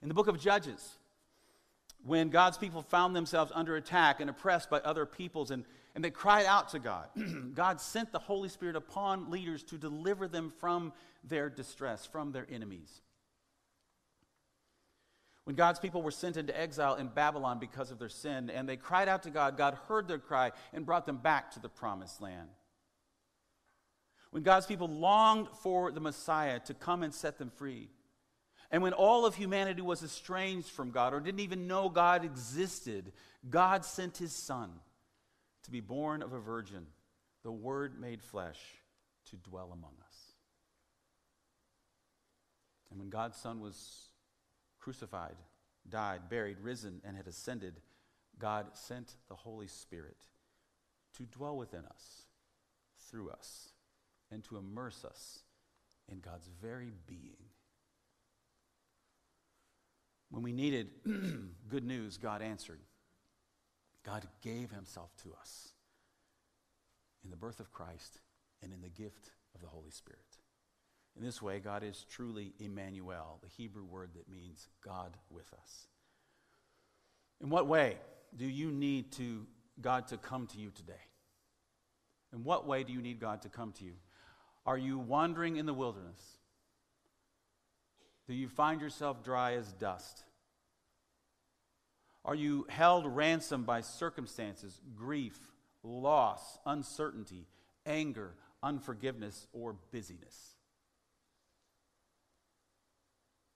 In 0.00 0.08
the 0.08 0.14
book 0.14 0.28
of 0.28 0.40
Judges, 0.40 0.96
when 2.04 2.30
God's 2.30 2.56
people 2.56 2.82
found 2.82 3.16
themselves 3.16 3.50
under 3.54 3.76
attack 3.76 4.20
and 4.20 4.30
oppressed 4.30 4.70
by 4.70 4.78
other 4.80 5.04
peoples 5.04 5.50
and 5.50 5.64
and 5.98 6.04
they 6.04 6.10
cried 6.10 6.46
out 6.46 6.68
to 6.68 6.78
God. 6.78 7.08
God 7.54 7.80
sent 7.80 8.12
the 8.12 8.20
Holy 8.20 8.48
Spirit 8.48 8.76
upon 8.76 9.32
leaders 9.32 9.64
to 9.64 9.76
deliver 9.76 10.28
them 10.28 10.52
from 10.60 10.92
their 11.24 11.50
distress, 11.50 12.06
from 12.06 12.30
their 12.30 12.46
enemies. 12.48 13.00
When 15.42 15.56
God's 15.56 15.80
people 15.80 16.02
were 16.02 16.12
sent 16.12 16.36
into 16.36 16.56
exile 16.56 16.94
in 16.94 17.08
Babylon 17.08 17.58
because 17.58 17.90
of 17.90 17.98
their 17.98 18.10
sin, 18.10 18.48
and 18.48 18.68
they 18.68 18.76
cried 18.76 19.08
out 19.08 19.24
to 19.24 19.30
God, 19.30 19.56
God 19.56 19.76
heard 19.88 20.06
their 20.06 20.20
cry 20.20 20.52
and 20.72 20.86
brought 20.86 21.04
them 21.04 21.16
back 21.16 21.50
to 21.52 21.58
the 21.58 21.68
promised 21.68 22.20
land. 22.20 22.48
When 24.30 24.42
God's 24.42 24.66
people 24.66 24.88
longed 24.88 25.48
for 25.62 25.90
the 25.90 26.00
Messiah 26.00 26.60
to 26.60 26.74
come 26.74 27.02
and 27.02 27.14
set 27.14 27.38
them 27.38 27.50
free, 27.50 27.88
and 28.70 28.82
when 28.82 28.92
all 28.92 29.24
of 29.24 29.34
humanity 29.34 29.80
was 29.80 30.02
estranged 30.02 30.68
from 30.68 30.90
God 30.90 31.14
or 31.14 31.20
didn't 31.20 31.40
even 31.40 31.66
know 31.66 31.88
God 31.88 32.24
existed, 32.24 33.12
God 33.48 33.84
sent 33.84 34.18
his 34.18 34.32
Son 34.32 34.70
to 35.64 35.70
be 35.70 35.80
born 35.80 36.22
of 36.22 36.34
a 36.34 36.38
virgin, 36.38 36.86
the 37.42 37.52
Word 37.52 37.98
made 37.98 38.22
flesh, 38.22 38.60
to 39.30 39.36
dwell 39.36 39.70
among 39.72 39.92
us. 40.06 40.16
And 42.90 42.98
when 42.98 43.08
God's 43.08 43.38
Son 43.38 43.60
was 43.60 44.08
crucified, 44.78 45.36
died, 45.88 46.28
buried, 46.28 46.58
risen, 46.60 47.00
and 47.04 47.16
had 47.16 47.26
ascended, 47.26 47.80
God 48.38 48.66
sent 48.74 49.12
the 49.28 49.34
Holy 49.34 49.66
Spirit 49.66 50.16
to 51.16 51.24
dwell 51.24 51.56
within 51.56 51.84
us, 51.86 52.22
through 53.10 53.30
us, 53.30 53.72
and 54.30 54.44
to 54.44 54.56
immerse 54.56 55.04
us 55.04 55.40
in 56.10 56.20
God's 56.20 56.48
very 56.60 56.92
being. 57.06 57.36
When 60.30 60.42
we 60.42 60.52
needed 60.52 60.90
good 61.68 61.84
news, 61.84 62.18
God 62.18 62.42
answered. 62.42 62.80
God 64.04 64.26
gave 64.42 64.70
himself 64.70 65.10
to 65.22 65.34
us 65.40 65.68
in 67.24 67.30
the 67.30 67.36
birth 67.36 67.60
of 67.60 67.72
Christ 67.72 68.20
and 68.62 68.72
in 68.72 68.80
the 68.80 68.88
gift 68.88 69.30
of 69.54 69.60
the 69.60 69.66
Holy 69.66 69.90
Spirit. 69.90 70.20
In 71.16 71.24
this 71.24 71.42
way, 71.42 71.58
God 71.58 71.82
is 71.82 72.06
truly 72.08 72.52
Emmanuel, 72.60 73.38
the 73.42 73.48
Hebrew 73.48 73.84
word 73.84 74.10
that 74.14 74.30
means 74.30 74.68
God 74.84 75.16
with 75.30 75.52
us. 75.52 75.88
In 77.40 77.50
what 77.50 77.66
way 77.66 77.96
do 78.36 78.46
you 78.46 78.70
need 78.70 79.12
to 79.12 79.46
God 79.80 80.06
to 80.08 80.16
come 80.16 80.46
to 80.48 80.58
you 80.58 80.70
today? 80.70 80.94
In 82.32 82.44
what 82.44 82.66
way 82.66 82.84
do 82.84 82.92
you 82.92 83.00
need 83.00 83.20
God 83.20 83.42
to 83.42 83.48
come 83.48 83.72
to 83.72 83.84
you? 83.84 83.94
Are 84.68 84.76
you 84.76 84.98
wandering 84.98 85.56
in 85.56 85.64
the 85.64 85.72
wilderness? 85.72 86.20
Do 88.26 88.34
you 88.34 88.48
find 88.48 88.82
yourself 88.82 89.24
dry 89.24 89.54
as 89.54 89.72
dust? 89.72 90.24
Are 92.22 92.34
you 92.34 92.66
held 92.68 93.06
ransom 93.06 93.64
by 93.64 93.80
circumstances, 93.80 94.78
grief, 94.94 95.38
loss, 95.82 96.58
uncertainty, 96.66 97.46
anger, 97.86 98.34
unforgiveness, 98.62 99.46
or 99.54 99.74
busyness? 99.90 100.36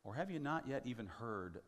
Or 0.05 0.15
have 0.15 0.31
you 0.31 0.39
not 0.39 0.67
yet 0.67 0.85
even 0.87 1.09
heard 1.09 1.61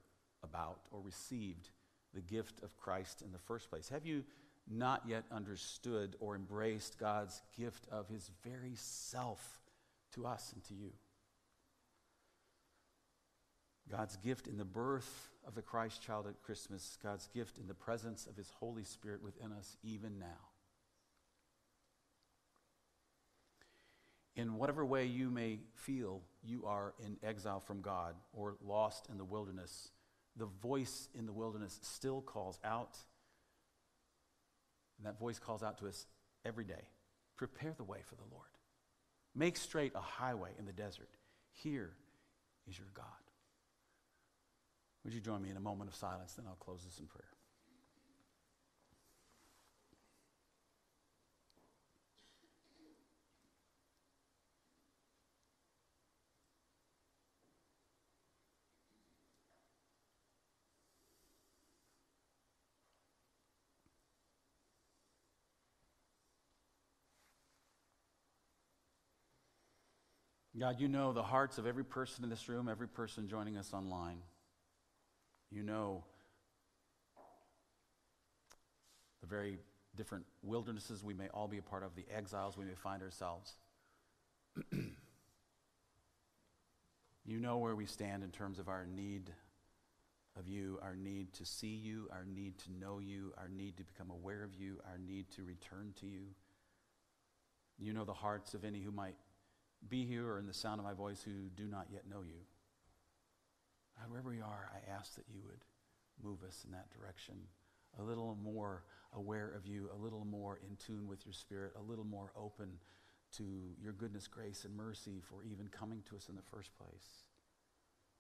about 0.43 0.79
or 0.91 1.03
received 1.03 1.69
the 2.15 2.23
gift 2.23 2.63
of 2.63 2.79
Christ 2.79 3.21
in 3.21 3.31
the 3.31 3.39
first 3.39 3.69
place? 3.69 3.91
Have 3.91 4.07
you 4.07 4.25
not 4.71 5.03
yet 5.07 5.25
understood 5.31 6.17
or 6.21 6.35
embraced 6.35 6.99
God's 6.99 7.43
gift 7.57 7.87
of 7.91 8.09
his 8.09 8.31
very 8.43 8.75
self 8.75 9.61
to 10.15 10.27
us 10.27 10.53
and 10.53 10.65
to 10.65 10.75
you? 10.75 10.93
God's 13.91 14.17
gift 14.17 14.47
in 14.47 14.57
the 14.57 14.65
birth 14.65 15.31
of 15.47 15.55
the 15.55 15.63
Christ 15.63 16.03
child 16.03 16.27
at 16.27 16.43
Christmas, 16.43 16.97
God's 17.03 17.29
gift 17.29 17.59
in 17.59 17.67
the 17.67 17.75
presence 17.75 18.27
of 18.27 18.37
his 18.37 18.51
Holy 18.59 18.85
Spirit 18.85 19.23
within 19.23 19.53
us 19.53 19.77
even 19.83 20.19
now. 20.19 20.49
In 24.37 24.57
whatever 24.57 24.85
way 24.85 25.05
you 25.05 25.31
may 25.31 25.61
feel 25.75 26.23
you 26.43 26.65
are 26.67 26.95
in 27.05 27.17
exile 27.23 27.61
from 27.61 27.83
God 27.83 28.15
or 28.33 28.57
lost 28.65 29.07
in 29.11 29.17
the 29.17 29.25
wilderness, 29.25 29.91
the 30.37 30.47
voice 30.47 31.09
in 31.15 31.27
the 31.27 31.33
wilderness 31.33 31.79
still 31.83 32.21
calls 32.21 32.59
out. 32.65 32.99
And 35.05 35.13
that 35.13 35.19
voice 35.19 35.39
calls 35.39 35.63
out 35.63 35.77
to 35.79 35.87
us 35.87 36.07
every 36.47 36.65
day 36.65 36.89
Prepare 37.37 37.75
the 37.77 37.85
way 37.85 37.99
for 38.07 38.15
the 38.15 38.23
Lord. 38.31 38.47
Make 39.35 39.57
straight 39.57 39.93
a 39.95 40.01
highway 40.01 40.51
in 40.59 40.67
the 40.67 40.73
desert. 40.73 41.11
Here 41.53 41.91
is 42.69 42.79
your 42.79 42.87
God. 42.95 43.05
Would 45.05 45.13
you 45.13 45.21
join 45.21 45.43
me 45.43 45.51
in 45.51 45.57
a 45.57 45.61
moment 45.61 45.91
of 45.91 45.97
silence? 45.97 46.35
Then 46.35 46.47
I'll 46.49 46.55
close 46.55 46.85
this 46.85 47.01
in 47.01 47.07
prayer. 47.07 47.34
God, 70.59 70.81
you 70.81 70.87
know 70.87 71.13
the 71.13 71.23
hearts 71.23 71.59
of 71.59 71.67
every 71.67 71.85
person 71.85 72.23
in 72.23 72.31
this 72.31 72.49
room, 72.49 72.69
every 72.69 72.87
person 72.87 73.29
joining 73.29 73.57
us 73.57 73.73
online. 73.75 74.19
You 75.51 75.65
know 75.65 76.05
the 79.21 79.27
very 79.27 79.59
different 79.97 80.27
wildernesses 80.43 81.03
we 81.03 81.15
may 81.15 81.29
all 81.29 81.49
be 81.49 81.59
a 81.59 81.63
part 81.63 81.83
of, 81.83 81.97
the 81.97 82.05
exiles 82.15 82.57
we 82.57 82.65
may 82.65 82.75
find 82.75 83.03
ourselves. 83.03 83.55
you 84.73 84.87
know 87.27 87.59
where 87.59 87.75
we 87.75 87.87
stand 87.87 88.23
in 88.23 88.31
terms 88.31 88.61
of 88.61 88.69
our 88.69 88.87
need 88.87 89.31
of 90.39 90.47
you, 90.47 90.79
our 90.83 90.95
need 90.95 91.33
to 91.33 91.45
see 91.45 91.75
you, 91.75 92.09
our 92.13 92.25
need 92.25 92.59
to 92.59 92.73
know 92.79 93.01
you, 93.01 93.33
our 93.39 93.49
need 93.49 93.77
to 93.77 93.85
become 93.85 94.11
aware 94.11 94.45
of 94.45 94.55
you, 94.55 94.79
our 94.89 94.99
need 94.99 95.31
to 95.31 95.43
return 95.43 95.93
to 96.01 96.07
you. 96.07 96.27
You 97.79 97.93
know 97.93 98.05
the 98.05 98.13
hearts 98.13 98.55
of 98.55 98.65
any 98.65 98.81
who 98.81 98.93
might 98.93 99.17
be 99.89 100.05
here 100.05 100.27
or 100.27 100.39
in 100.39 100.47
the 100.47 100.55
sound 100.55 100.81
of 100.81 100.87
my 100.87 100.95
voice 100.95 101.23
who 101.23 101.49
do 101.57 101.67
not 101.67 101.87
yet 101.93 102.09
know 102.09 102.23
you. 102.23 102.41
God, 103.99 104.11
wherever 104.11 104.31
we 104.31 104.41
are, 104.41 104.71
I 104.73 104.91
ask 104.91 105.15
that 105.17 105.25
you 105.33 105.41
would 105.45 105.65
move 106.23 106.43
us 106.47 106.63
in 106.65 106.73
that 106.73 106.91
direction, 106.91 107.35
a 107.99 108.03
little 108.03 108.37
more 108.43 108.85
aware 109.15 109.53
of 109.57 109.67
you, 109.67 109.91
a 109.95 110.03
little 110.03 110.25
more 110.25 110.59
in 110.69 110.77
tune 110.77 111.07
with 111.07 111.25
your 111.25 111.33
spirit, 111.33 111.73
a 111.79 111.83
little 111.83 112.05
more 112.05 112.33
open 112.37 112.69
to 113.37 113.45
your 113.83 113.93
goodness, 113.93 114.27
grace, 114.27 114.65
and 114.65 114.77
mercy 114.77 115.21
for 115.21 115.45
even 115.45 115.69
coming 115.69 116.03
to 116.09 116.17
us 116.17 116.29
in 116.29 116.37
the 116.37 116.43
first 116.43 116.71
place. 116.77 117.25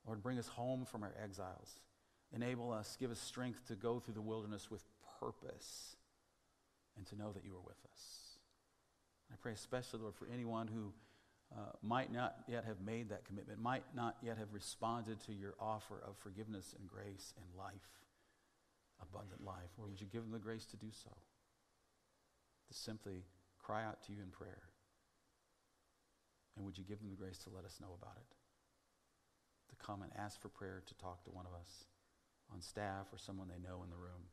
Lord, 0.07 0.22
bring 0.22 0.38
us 0.38 0.48
home 0.48 0.85
from 0.85 1.03
our 1.03 1.14
exiles. 1.22 1.81
Enable 2.35 2.72
us, 2.72 2.96
give 2.98 3.11
us 3.11 3.20
strength 3.20 3.66
to 3.68 3.77
go 3.77 4.00
through 4.00 4.14
the 4.14 4.20
wilderness 4.20 4.70
with 4.70 4.85
purpose 5.20 5.96
and 6.96 7.07
to 7.07 7.16
know 7.16 7.33
that 7.33 7.44
you 7.44 7.55
are 7.55 7.64
with 7.64 7.79
us. 7.92 8.38
I 9.33 9.37
pray 9.40 9.53
especially, 9.53 10.00
Lord, 10.00 10.14
for 10.14 10.29
anyone 10.33 10.68
who 10.68 10.92
uh, 11.52 11.70
might 11.83 12.12
not 12.12 12.37
yet 12.48 12.64
have 12.64 12.80
made 12.80 13.11
that 13.11 13.24
commitment, 13.24 13.61
might 13.61 13.85
not 13.94 14.16
yet 14.22 14.38
have 14.38 14.52
responded 14.52 15.20
to 15.26 15.33
your 15.33 15.54
offer 15.61 16.02
of 16.07 16.16
forgiveness 16.16 16.74
and 16.78 16.88
grace 16.88 17.35
and 17.37 17.46
life, 17.57 17.88
abundant 19.00 19.44
life, 19.44 19.70
or 19.78 19.87
would 19.87 20.00
you 20.00 20.07
give 20.07 20.22
them 20.22 20.33
the 20.33 20.38
grace 20.38 20.66
to 20.66 20.76
do 20.76 20.88
so? 20.90 21.11
To 22.68 22.74
simply 22.74 23.24
cry 23.59 23.85
out 23.85 24.02
to 24.04 24.12
you 24.12 24.18
in 24.22 24.30
prayer. 24.30 24.62
And 26.57 26.64
would 26.64 26.78
you 26.78 26.85
give 26.85 26.98
them 27.00 27.11
the 27.11 27.16
grace 27.16 27.38
to 27.38 27.50
let 27.50 27.64
us 27.64 27.78
know 27.80 27.96
about 28.00 28.16
it? 28.16 28.30
To 29.70 29.76
come 29.85 30.02
and 30.02 30.12
ask 30.16 30.40
for 30.40 30.48
prayer, 30.48 30.83
to 30.87 30.94
talk 30.94 31.24
to 31.24 31.30
one 31.30 31.46
of 31.46 31.54
us 31.59 31.85
on 32.52 32.61
staff 32.61 33.07
or 33.12 33.18
someone 33.18 33.48
they 33.48 33.62
know 33.62 33.83
in 33.83 33.90
the 33.90 33.96
room. 33.96 34.30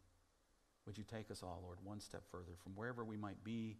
Would 0.85 0.97
you 0.97 1.03
take 1.03 1.29
us 1.31 1.43
all, 1.43 1.61
Lord, 1.63 1.77
one 1.83 1.99
step 1.99 2.23
further 2.31 2.57
from 2.63 2.73
wherever 2.73 3.03
we 3.03 3.17
might 3.17 3.43
be, 3.43 3.77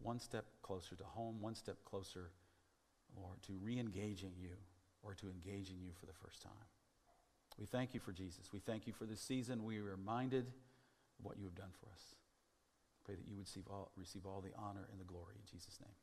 one 0.00 0.20
step 0.20 0.44
closer 0.62 0.94
to 0.96 1.04
home, 1.04 1.40
one 1.40 1.54
step 1.54 1.76
closer 1.84 2.30
Lord, 3.16 3.42
to 3.46 3.52
re 3.60 3.78
engaging 3.78 4.32
you 4.38 4.56
or 5.02 5.14
to 5.14 5.30
engaging 5.30 5.76
you 5.80 5.92
for 5.98 6.06
the 6.06 6.12
first 6.12 6.42
time. 6.42 6.68
We 7.58 7.66
thank 7.66 7.94
you 7.94 8.00
for 8.00 8.12
Jesus. 8.12 8.52
We 8.52 8.60
thank 8.60 8.86
you 8.86 8.92
for 8.92 9.04
this 9.04 9.20
season. 9.20 9.64
We 9.64 9.78
are 9.78 9.84
reminded 9.84 10.48
of 11.18 11.24
what 11.24 11.38
you 11.38 11.44
have 11.44 11.54
done 11.54 11.72
for 11.80 11.86
us. 11.90 12.14
Pray 13.04 13.16
that 13.16 13.26
you 13.26 13.34
would 13.36 13.46
receive 13.46 13.64
all, 13.70 13.90
receive 13.96 14.26
all 14.26 14.40
the 14.40 14.54
honor 14.56 14.86
and 14.90 15.00
the 15.00 15.04
glory 15.04 15.34
in 15.34 15.46
Jesus' 15.50 15.78
name. 15.80 15.94